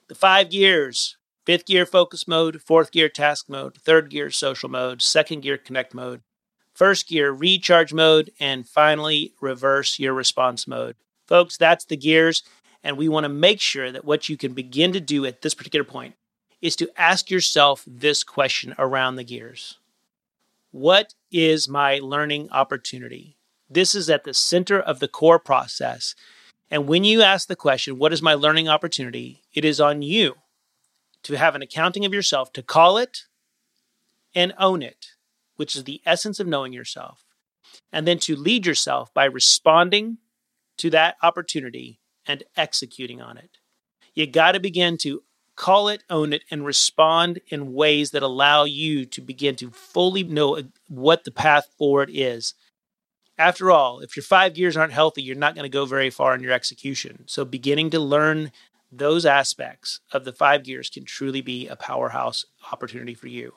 The 0.07 0.15
five 0.15 0.49
gears 0.49 1.17
fifth 1.45 1.65
gear 1.65 1.85
focus 1.85 2.27
mode, 2.27 2.61
fourth 2.61 2.91
gear 2.91 3.09
task 3.09 3.49
mode, 3.49 3.75
third 3.77 4.09
gear 4.09 4.31
social 4.31 4.69
mode, 4.69 5.01
second 5.01 5.41
gear 5.41 5.57
connect 5.57 5.93
mode, 5.93 6.21
first 6.73 7.07
gear 7.07 7.31
recharge 7.31 7.93
mode, 7.93 8.31
and 8.39 8.67
finally 8.67 9.33
reverse 9.41 9.99
your 9.99 10.13
response 10.13 10.67
mode. 10.67 10.95
Folks, 11.27 11.57
that's 11.57 11.85
the 11.85 11.97
gears. 11.97 12.43
And 12.83 12.97
we 12.97 13.07
want 13.07 13.23
to 13.23 13.29
make 13.29 13.61
sure 13.61 13.91
that 13.91 14.03
what 14.03 14.27
you 14.27 14.35
can 14.35 14.53
begin 14.53 14.91
to 14.91 14.99
do 14.99 15.25
at 15.25 15.41
this 15.41 15.53
particular 15.53 15.85
point 15.85 16.15
is 16.61 16.75
to 16.77 16.89
ask 16.97 17.29
yourself 17.29 17.83
this 17.87 18.23
question 18.23 18.75
around 18.77 19.15
the 19.15 19.23
gears 19.23 19.77
What 20.71 21.13
is 21.31 21.69
my 21.69 21.99
learning 21.99 22.49
opportunity? 22.51 23.37
This 23.69 23.95
is 23.95 24.09
at 24.09 24.23
the 24.23 24.33
center 24.33 24.79
of 24.79 24.99
the 24.99 25.07
core 25.07 25.39
process. 25.39 26.13
And 26.69 26.87
when 26.87 27.03
you 27.03 27.21
ask 27.21 27.47
the 27.47 27.55
question, 27.55 27.97
What 27.97 28.11
is 28.13 28.21
my 28.21 28.33
learning 28.33 28.67
opportunity? 28.67 29.43
it 29.53 29.63
is 29.63 29.79
on 29.79 30.01
you 30.01 30.35
to 31.23 31.37
have 31.37 31.55
an 31.55 31.61
accounting 31.61 32.05
of 32.05 32.13
yourself, 32.13 32.53
to 32.53 32.61
call 32.61 32.97
it 32.97 33.23
and 34.35 34.53
own 34.57 34.81
it, 34.81 35.07
which 35.55 35.75
is 35.75 35.83
the 35.83 36.01
essence 36.05 36.39
of 36.39 36.47
knowing 36.47 36.73
yourself, 36.73 37.23
and 37.91 38.07
then 38.07 38.19
to 38.19 38.35
lead 38.35 38.65
yourself 38.65 39.13
by 39.13 39.25
responding 39.25 40.17
to 40.77 40.89
that 40.89 41.15
opportunity 41.21 41.99
and 42.27 42.43
executing 42.57 43.21
on 43.21 43.37
it. 43.37 43.57
You 44.13 44.27
got 44.27 44.53
to 44.53 44.59
begin 44.59 44.97
to 44.99 45.23
call 45.55 45.87
it, 45.87 46.03
own 46.09 46.33
it, 46.33 46.43
and 46.49 46.65
respond 46.65 47.39
in 47.47 47.73
ways 47.73 48.11
that 48.11 48.23
allow 48.23 48.63
you 48.63 49.05
to 49.05 49.21
begin 49.21 49.55
to 49.57 49.69
fully 49.69 50.23
know 50.23 50.57
uh, 50.57 50.63
what 50.87 51.23
the 51.23 51.31
path 51.31 51.67
forward 51.77 52.09
is. 52.11 52.53
After 53.37 53.71
all, 53.71 53.99
if 53.99 54.15
your 54.15 54.23
five 54.23 54.53
gears 54.53 54.77
aren't 54.77 54.93
healthy, 54.93 55.21
you're 55.23 55.35
not 55.35 55.55
going 55.55 55.63
to 55.63 55.69
go 55.69 55.85
very 55.85 56.09
far 56.09 56.35
in 56.35 56.41
your 56.41 56.51
execution. 56.51 57.23
So, 57.25 57.45
beginning 57.45 57.89
to 57.91 57.99
learn 57.99 58.51
those 58.97 59.25
aspects 59.25 59.99
of 60.11 60.25
the 60.25 60.33
five 60.33 60.63
gears 60.63 60.89
can 60.89 61.05
truly 61.05 61.41
be 61.41 61.67
a 61.67 61.75
powerhouse 61.75 62.45
opportunity 62.71 63.13
for 63.13 63.27
you. 63.27 63.53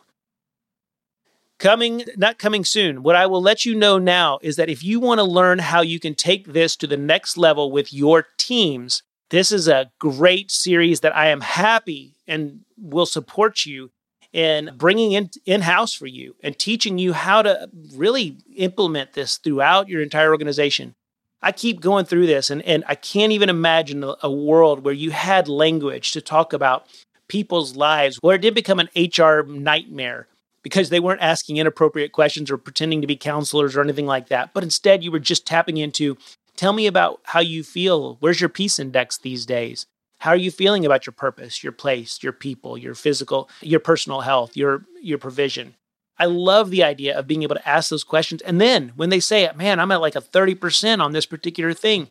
Coming, 1.59 2.05
not 2.16 2.38
coming 2.38 2.64
soon. 2.64 3.03
What 3.03 3.16
I 3.16 3.27
will 3.27 3.40
let 3.40 3.64
you 3.64 3.75
know 3.75 3.99
now 3.99 4.38
is 4.42 4.57
that 4.57 4.68
if 4.68 4.85
you 4.85 5.01
want 5.01 5.20
to 5.20 5.25
learn 5.25 5.59
how 5.59 5.81
you 5.81 5.99
can 5.99 6.14
take 6.14 6.49
this 6.49 6.77
to 6.77 6.87
the 6.87 6.99
next 6.99 7.38
level 7.38 7.72
with 7.72 7.94
your 7.94 8.27
teams, 8.37 9.03
this 9.31 9.51
is 9.51 9.66
a 9.66 9.90
great 9.99 10.51
series 10.51 11.01
that 11.01 11.16
I 11.16 11.29
am 11.29 11.40
happy 11.40 12.14
and 12.29 12.61
will 12.77 13.07
support 13.07 13.64
you 13.64 13.90
in 14.33 14.70
bringing 14.77 15.12
in 15.12 15.31
in 15.46 15.62
house 15.62 15.94
for 15.94 16.07
you 16.07 16.37
and 16.42 16.59
teaching 16.59 16.99
you 16.99 17.14
how 17.14 17.40
to 17.40 17.70
really 17.94 18.37
implement 18.55 19.14
this 19.14 19.38
throughout 19.38 19.88
your 19.88 20.03
entire 20.03 20.31
organization. 20.31 20.94
I 21.42 21.53
keep 21.53 21.81
going 21.81 22.07
through 22.07 22.27
this, 22.27 22.51
and, 22.51 22.62
and 22.62 22.85
I 22.88 22.94
can't 22.94 23.33
even 23.33 23.49
imagine 23.49 24.03
a, 24.03 24.14
a 24.22 24.31
world 24.31 24.85
where 24.85 24.94
you 24.94 25.11
had 25.11 25.49
language 25.49 26.12
to 26.12 26.20
talk 26.20 26.53
about 26.53 26.87
people's 27.29 27.77
lives 27.77 28.16
where 28.16 28.37
it 28.37 28.40
did 28.40 28.55
become 28.55 28.81
an 28.81 28.88
HR 28.96 29.42
nightmare 29.42 30.29
because 30.62 30.90
they 30.90 31.01
weren't 31.01 31.20
asking 31.20 31.59
inappropriate 31.59 32.12
questions 32.12 32.51
or 32.51 32.59
pretending 32.59 33.01
to 33.01 33.07
be 33.07 33.16
counselors 33.16 33.77
or 33.77 33.81
anything 33.81 34.07
like 34.07 34.29
that. 34.29 34.53
But 34.53 34.64
instead, 34.64 35.05
you 35.05 35.12
were 35.12 35.20
just 35.20 35.46
tapping 35.46 35.77
into 35.77 36.16
tell 36.57 36.72
me 36.72 36.87
about 36.87 37.20
how 37.25 37.40
you 37.40 37.62
feel. 37.62 38.16
Where's 38.20 38.40
your 38.40 38.49
peace 38.49 38.79
index 38.79 39.18
these 39.18 39.46
days? 39.46 39.87
How 40.18 40.31
are 40.31 40.37
you 40.37 40.51
feeling 40.51 40.87
about 40.87 41.07
your 41.07 41.12
purpose, 41.12 41.62
your 41.62 41.72
place, 41.72 42.22
your 42.22 42.33
people, 42.33 42.79
your 42.79 42.94
physical, 42.94 43.49
your 43.61 43.81
personal 43.81 44.22
health, 44.22 44.57
your 44.57 44.85
your 45.01 45.18
provision? 45.18 45.75
I 46.18 46.24
love 46.24 46.70
the 46.70 46.83
idea 46.83 47.18
of 47.18 47.26
being 47.26 47.42
able 47.42 47.57
to 47.57 47.68
ask 47.68 47.90
those 47.90 48.05
questions. 48.05 48.42
And 48.42 48.61
then 48.61 48.92
when 48.96 49.11
they 49.11 49.20
say, 49.20 49.44
it, 49.44 49.57
man, 49.57 49.79
I'm 49.79 49.92
at 49.92 50.00
like 50.00 50.16
a 50.16 50.20
30% 50.20 51.00
on 51.00 51.12
this 51.12 51.26
particular 51.26 51.74
thing, 51.74 52.11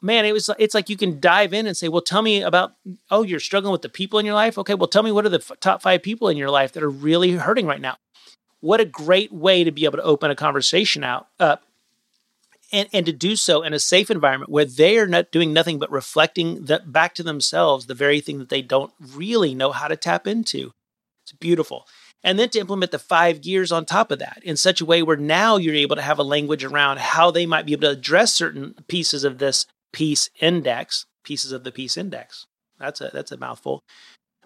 man, 0.00 0.24
it 0.24 0.32
was 0.32 0.48
it's 0.58 0.74
like 0.74 0.88
you 0.88 0.96
can 0.96 1.20
dive 1.20 1.52
in 1.52 1.66
and 1.66 1.76
say, 1.76 1.88
well, 1.88 2.00
tell 2.02 2.22
me 2.22 2.42
about 2.42 2.74
oh, 3.10 3.22
you're 3.22 3.40
struggling 3.40 3.72
with 3.72 3.82
the 3.82 3.88
people 3.88 4.18
in 4.18 4.26
your 4.26 4.34
life. 4.34 4.58
Okay, 4.58 4.74
well, 4.74 4.88
tell 4.88 5.02
me 5.02 5.12
what 5.12 5.26
are 5.26 5.30
the 5.30 5.44
f- 5.48 5.60
top 5.60 5.82
five 5.82 6.02
people 6.02 6.28
in 6.28 6.36
your 6.36 6.50
life 6.50 6.72
that 6.72 6.82
are 6.82 6.90
really 6.90 7.32
hurting 7.32 7.66
right 7.66 7.80
now. 7.80 7.96
What 8.60 8.80
a 8.80 8.84
great 8.84 9.32
way 9.32 9.64
to 9.64 9.70
be 9.70 9.84
able 9.84 9.98
to 9.98 10.04
open 10.04 10.30
a 10.30 10.36
conversation 10.36 11.04
out 11.04 11.28
up, 11.38 11.64
and 12.72 12.88
and 12.92 13.06
to 13.06 13.12
do 13.12 13.36
so 13.36 13.62
in 13.62 13.72
a 13.74 13.78
safe 13.78 14.10
environment 14.10 14.50
where 14.50 14.64
they 14.64 14.98
are 14.98 15.06
not 15.06 15.30
doing 15.32 15.52
nothing 15.52 15.78
but 15.78 15.90
reflecting 15.90 16.64
that 16.66 16.92
back 16.92 17.14
to 17.14 17.22
themselves 17.22 17.86
the 17.86 17.94
very 17.94 18.20
thing 18.20 18.38
that 18.38 18.48
they 18.48 18.62
don't 18.62 18.92
really 19.00 19.54
know 19.54 19.72
how 19.72 19.88
to 19.88 19.96
tap 19.96 20.26
into. 20.26 20.72
It's 21.24 21.32
beautiful. 21.32 21.86
And 22.24 22.38
then 22.38 22.48
to 22.50 22.58
implement 22.58 22.90
the 22.90 22.98
five 22.98 23.40
gears 23.40 23.70
on 23.70 23.84
top 23.84 24.10
of 24.10 24.18
that 24.18 24.40
in 24.42 24.56
such 24.56 24.80
a 24.80 24.84
way 24.84 25.02
where 25.02 25.16
now 25.16 25.56
you're 25.56 25.74
able 25.74 25.96
to 25.96 26.02
have 26.02 26.18
a 26.18 26.24
language 26.24 26.64
around 26.64 26.98
how 26.98 27.30
they 27.30 27.46
might 27.46 27.66
be 27.66 27.72
able 27.72 27.82
to 27.82 27.90
address 27.90 28.32
certain 28.32 28.74
pieces 28.88 29.22
of 29.22 29.38
this 29.38 29.66
peace 29.92 30.28
index, 30.40 31.06
pieces 31.22 31.52
of 31.52 31.62
the 31.64 31.72
peace 31.72 31.96
index. 31.96 32.46
That's 32.78 33.00
a 33.00 33.10
that's 33.12 33.32
a 33.32 33.36
mouthful. 33.36 33.82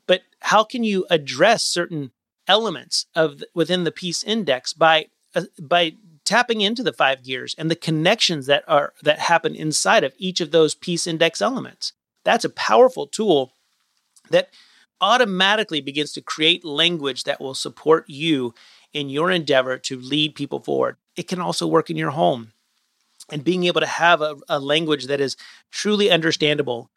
But 0.07 0.23
how 0.41 0.65
can 0.65 0.85
you 0.85 1.07
address 1.11 1.65
certain 1.65 2.11
elements 2.47 3.07
of 3.15 3.43
within 3.55 3.85
the 3.85 3.93
peace 3.93 4.23
index 4.23 4.73
by 4.73 5.07
uh, 5.35 5.45
by 5.61 5.95
tapping 6.25 6.61
into 6.61 6.83
the 6.83 6.93
five 6.93 7.25
gears 7.25 7.55
and 7.59 7.71
the 7.71 7.77
connections 7.77 8.47
that 8.47 8.65
are 8.69 8.93
that 9.03 9.19
happen 9.19 9.55
inside 9.55 10.05
of 10.05 10.15
each 10.19 10.41
of 10.41 10.51
those 10.51 10.75
peace 10.75 11.07
index 11.07 11.41
elements? 11.41 11.93
That's 12.25 12.45
a 12.45 12.51
powerful 12.51 13.07
tool 13.07 13.53
that 14.31 14.51
automatically 15.01 15.81
begins 15.81 16.13
to 16.13 16.21
create 16.21 16.65
language 16.65 17.25
that 17.25 17.41
will 17.41 17.55
support 17.55 18.09
you 18.09 18.55
in 18.93 19.09
your 19.09 19.31
endeavor 19.31 19.79
to 19.79 20.01
lead 20.01 20.35
people 20.35 20.61
forward. 20.61 20.97
It 21.17 21.29
can 21.29 21.41
also 21.41 21.67
work 21.67 21.91
in 21.91 21.97
your 21.97 22.11
home 22.11 22.53
and 23.31 23.45
being 23.45 23.65
able 23.65 23.81
to 23.81 23.87
have 23.87 24.21
a, 24.21 24.37
a 24.49 24.59
language 24.59 25.07
that 25.07 25.21
is 25.21 25.37
truly 25.71 26.11
understandable 26.11 26.91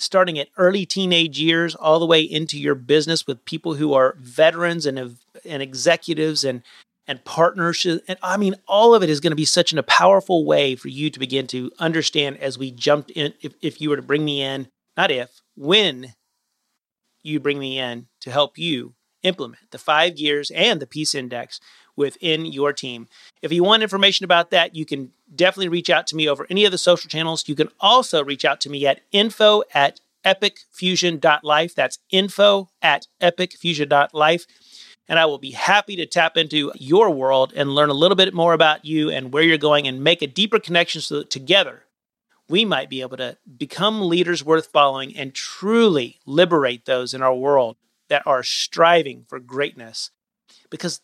starting 0.00 0.38
at 0.38 0.48
early 0.56 0.86
teenage 0.86 1.38
years 1.38 1.74
all 1.74 1.98
the 1.98 2.06
way 2.06 2.22
into 2.22 2.58
your 2.58 2.74
business 2.74 3.26
with 3.26 3.44
people 3.44 3.74
who 3.74 3.92
are 3.92 4.16
veterans 4.20 4.86
and 4.86 5.16
and 5.44 5.62
executives 5.62 6.44
and 6.44 6.62
and 7.06 7.24
partners 7.24 7.84
and 7.86 8.18
I 8.22 8.36
mean 8.36 8.54
all 8.66 8.94
of 8.94 9.02
it 9.02 9.10
is 9.10 9.20
going 9.20 9.32
to 9.32 9.36
be 9.36 9.44
such 9.44 9.72
an, 9.72 9.78
a 9.78 9.82
powerful 9.82 10.44
way 10.44 10.76
for 10.76 10.88
you 10.88 11.10
to 11.10 11.18
begin 11.18 11.46
to 11.48 11.70
understand 11.78 12.38
as 12.38 12.58
we 12.58 12.70
jumped 12.70 13.10
in 13.10 13.34
if, 13.40 13.54
if 13.60 13.80
you 13.80 13.90
were 13.90 13.96
to 13.96 14.02
bring 14.02 14.24
me 14.24 14.42
in 14.42 14.68
not 14.96 15.10
if 15.10 15.40
when 15.56 16.14
you 17.28 17.40
bring 17.40 17.58
me 17.58 17.78
in 17.78 18.06
to 18.20 18.30
help 18.30 18.58
you 18.58 18.94
implement 19.22 19.70
the 19.70 19.78
five 19.78 20.16
gears 20.16 20.50
and 20.50 20.80
the 20.80 20.86
peace 20.86 21.14
index 21.14 21.60
within 21.96 22.46
your 22.46 22.72
team. 22.72 23.08
If 23.42 23.52
you 23.52 23.64
want 23.64 23.82
information 23.82 24.24
about 24.24 24.50
that, 24.50 24.74
you 24.74 24.86
can 24.86 25.12
definitely 25.34 25.68
reach 25.68 25.90
out 25.90 26.06
to 26.08 26.16
me 26.16 26.28
over 26.28 26.46
any 26.48 26.64
of 26.64 26.72
the 26.72 26.78
social 26.78 27.08
channels. 27.08 27.48
You 27.48 27.56
can 27.56 27.68
also 27.80 28.24
reach 28.24 28.44
out 28.44 28.60
to 28.62 28.70
me 28.70 28.86
at 28.86 29.00
info 29.12 29.62
at 29.74 30.00
epicfusion.life. 30.24 31.74
That's 31.74 31.98
info 32.10 32.70
at 32.80 33.06
epicfusion.life. 33.20 34.46
And 35.08 35.18
I 35.18 35.24
will 35.26 35.38
be 35.38 35.52
happy 35.52 35.96
to 35.96 36.06
tap 36.06 36.36
into 36.36 36.70
your 36.76 37.10
world 37.10 37.52
and 37.56 37.74
learn 37.74 37.88
a 37.88 37.94
little 37.94 38.16
bit 38.16 38.34
more 38.34 38.52
about 38.52 38.84
you 38.84 39.10
and 39.10 39.32
where 39.32 39.42
you're 39.42 39.56
going 39.58 39.88
and 39.88 40.04
make 40.04 40.22
a 40.22 40.26
deeper 40.26 40.60
connection 40.60 41.00
so 41.00 41.18
that 41.18 41.30
together 41.30 41.84
we 42.48 42.64
might 42.64 42.88
be 42.88 43.00
able 43.00 43.16
to 43.18 43.36
become 43.56 44.08
leaders 44.08 44.44
worth 44.44 44.66
following 44.66 45.16
and 45.16 45.34
truly 45.34 46.18
liberate 46.24 46.84
those 46.84 47.12
in 47.14 47.22
our 47.22 47.34
world 47.34 47.76
that 48.08 48.26
are 48.26 48.42
striving 48.42 49.24
for 49.28 49.38
greatness. 49.38 50.10
Because 50.70 51.00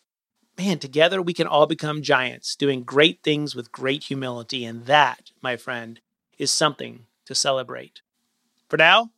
man, 0.57 0.79
together 0.79 1.21
we 1.21 1.33
can 1.33 1.47
all 1.47 1.67
become 1.67 2.01
giants 2.01 2.55
doing 2.55 2.83
great 2.83 3.21
things 3.23 3.55
with 3.55 3.71
great 3.71 4.03
humility. 4.03 4.65
And 4.65 4.85
that, 4.85 5.31
my 5.41 5.57
friend, 5.57 5.99
is 6.37 6.51
something 6.51 7.05
to 7.25 7.35
celebrate. 7.35 8.01
For 8.69 8.77
now, 8.77 9.11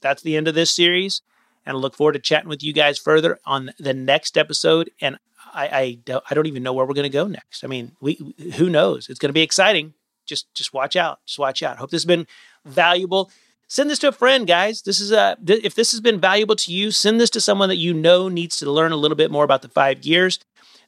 that's 0.00 0.22
the 0.22 0.36
end 0.36 0.48
of 0.48 0.54
this 0.54 0.70
series. 0.70 1.22
And 1.64 1.76
I 1.76 1.80
look 1.80 1.96
forward 1.96 2.12
to 2.12 2.18
chatting 2.18 2.48
with 2.48 2.62
you 2.62 2.72
guys 2.72 2.98
further 2.98 3.40
on 3.44 3.72
the 3.78 3.94
next 3.94 4.38
episode. 4.38 4.90
And 5.00 5.18
I, 5.52 5.68
I, 5.68 5.98
don't, 6.04 6.24
I 6.30 6.34
don't 6.34 6.46
even 6.46 6.62
know 6.62 6.72
where 6.72 6.86
we're 6.86 6.94
going 6.94 7.04
to 7.04 7.08
go 7.08 7.26
next. 7.26 7.64
I 7.64 7.66
mean, 7.66 7.92
we, 8.00 8.34
who 8.56 8.68
knows? 8.70 9.08
It's 9.08 9.18
going 9.18 9.30
to 9.30 9.34
be 9.34 9.42
exciting. 9.42 9.94
Just, 10.26 10.52
just 10.54 10.74
watch 10.74 10.96
out. 10.96 11.20
Just 11.26 11.38
watch 11.38 11.62
out. 11.62 11.78
Hope 11.78 11.90
this 11.90 12.02
has 12.02 12.06
been 12.06 12.26
valuable 12.64 13.30
send 13.68 13.90
this 13.90 13.98
to 14.00 14.08
a 14.08 14.12
friend 14.12 14.46
guys 14.46 14.82
this 14.82 15.00
is 15.00 15.12
a 15.12 15.36
if 15.46 15.76
this 15.76 15.92
has 15.92 16.00
been 16.00 16.20
valuable 16.20 16.56
to 16.56 16.72
you 16.72 16.90
send 16.90 17.20
this 17.20 17.30
to 17.30 17.40
someone 17.40 17.68
that 17.68 17.76
you 17.76 17.94
know 17.94 18.28
needs 18.28 18.56
to 18.56 18.68
learn 18.68 18.90
a 18.90 18.96
little 18.96 19.16
bit 19.16 19.30
more 19.30 19.44
about 19.44 19.62
the 19.62 19.68
five 19.68 20.00
gears 20.00 20.40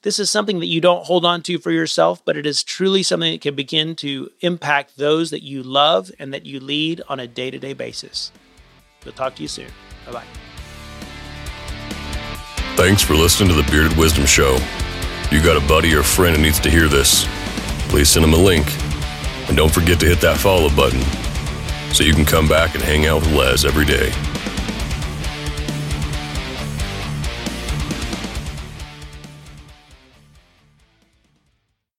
this 0.03 0.18
is 0.18 0.31
something 0.31 0.61
that 0.61 0.66
you 0.66 0.81
don't 0.81 1.05
hold 1.05 1.24
on 1.24 1.42
to 1.42 1.59
for 1.59 1.72
yourself, 1.72 2.24
but 2.24 2.37
it 2.37 2.46
is 2.46 2.62
truly 2.62 3.03
something 3.03 3.33
that 3.33 3.40
can 3.40 3.57
begin 3.57 3.96
to 3.96 4.31
impact 4.40 4.96
those 4.96 5.31
that 5.31 5.42
you 5.42 5.62
love 5.62 6.12
and 6.20 6.33
that 6.33 6.46
you 6.46 6.61
lead 6.61 7.03
on 7.09 7.18
a 7.18 7.27
day 7.27 7.51
to 7.51 7.59
day 7.59 7.72
basis. 7.72 8.31
We'll 9.05 9.14
talk 9.14 9.35
to 9.37 9.42
you 9.42 9.48
soon. 9.48 9.68
Bye 10.07 10.12
bye. 10.12 10.24
Thanks 12.77 13.03
for 13.03 13.14
listening 13.14 13.48
to 13.48 13.57
the 13.57 13.68
Bearded 13.72 13.98
Wisdom 13.98 14.24
Show. 14.24 14.59
You 15.33 15.42
got 15.42 15.62
a 15.62 15.66
buddy 15.66 15.92
or 15.94 16.05
friend 16.05 16.37
who 16.37 16.42
needs 16.42 16.61
to 16.61 16.70
hear 16.70 16.87
this? 16.87 17.27
Please 17.88 18.09
send 18.09 18.22
them 18.22 18.35
a 18.35 18.37
link. 18.37 18.66
And 19.48 19.56
don't 19.56 19.72
forget 19.72 19.98
to 20.00 20.06
hit 20.06 20.20
that 20.20 20.38
follow 20.38 20.68
button 20.68 21.02
so 21.94 22.04
you 22.04 22.12
can 22.12 22.24
come 22.24 22.46
back 22.46 22.74
and 22.74 22.82
hang 22.82 23.06
out 23.06 23.22
with 23.22 23.32
Les 23.32 23.64
every 23.64 23.87
day. 23.87 24.12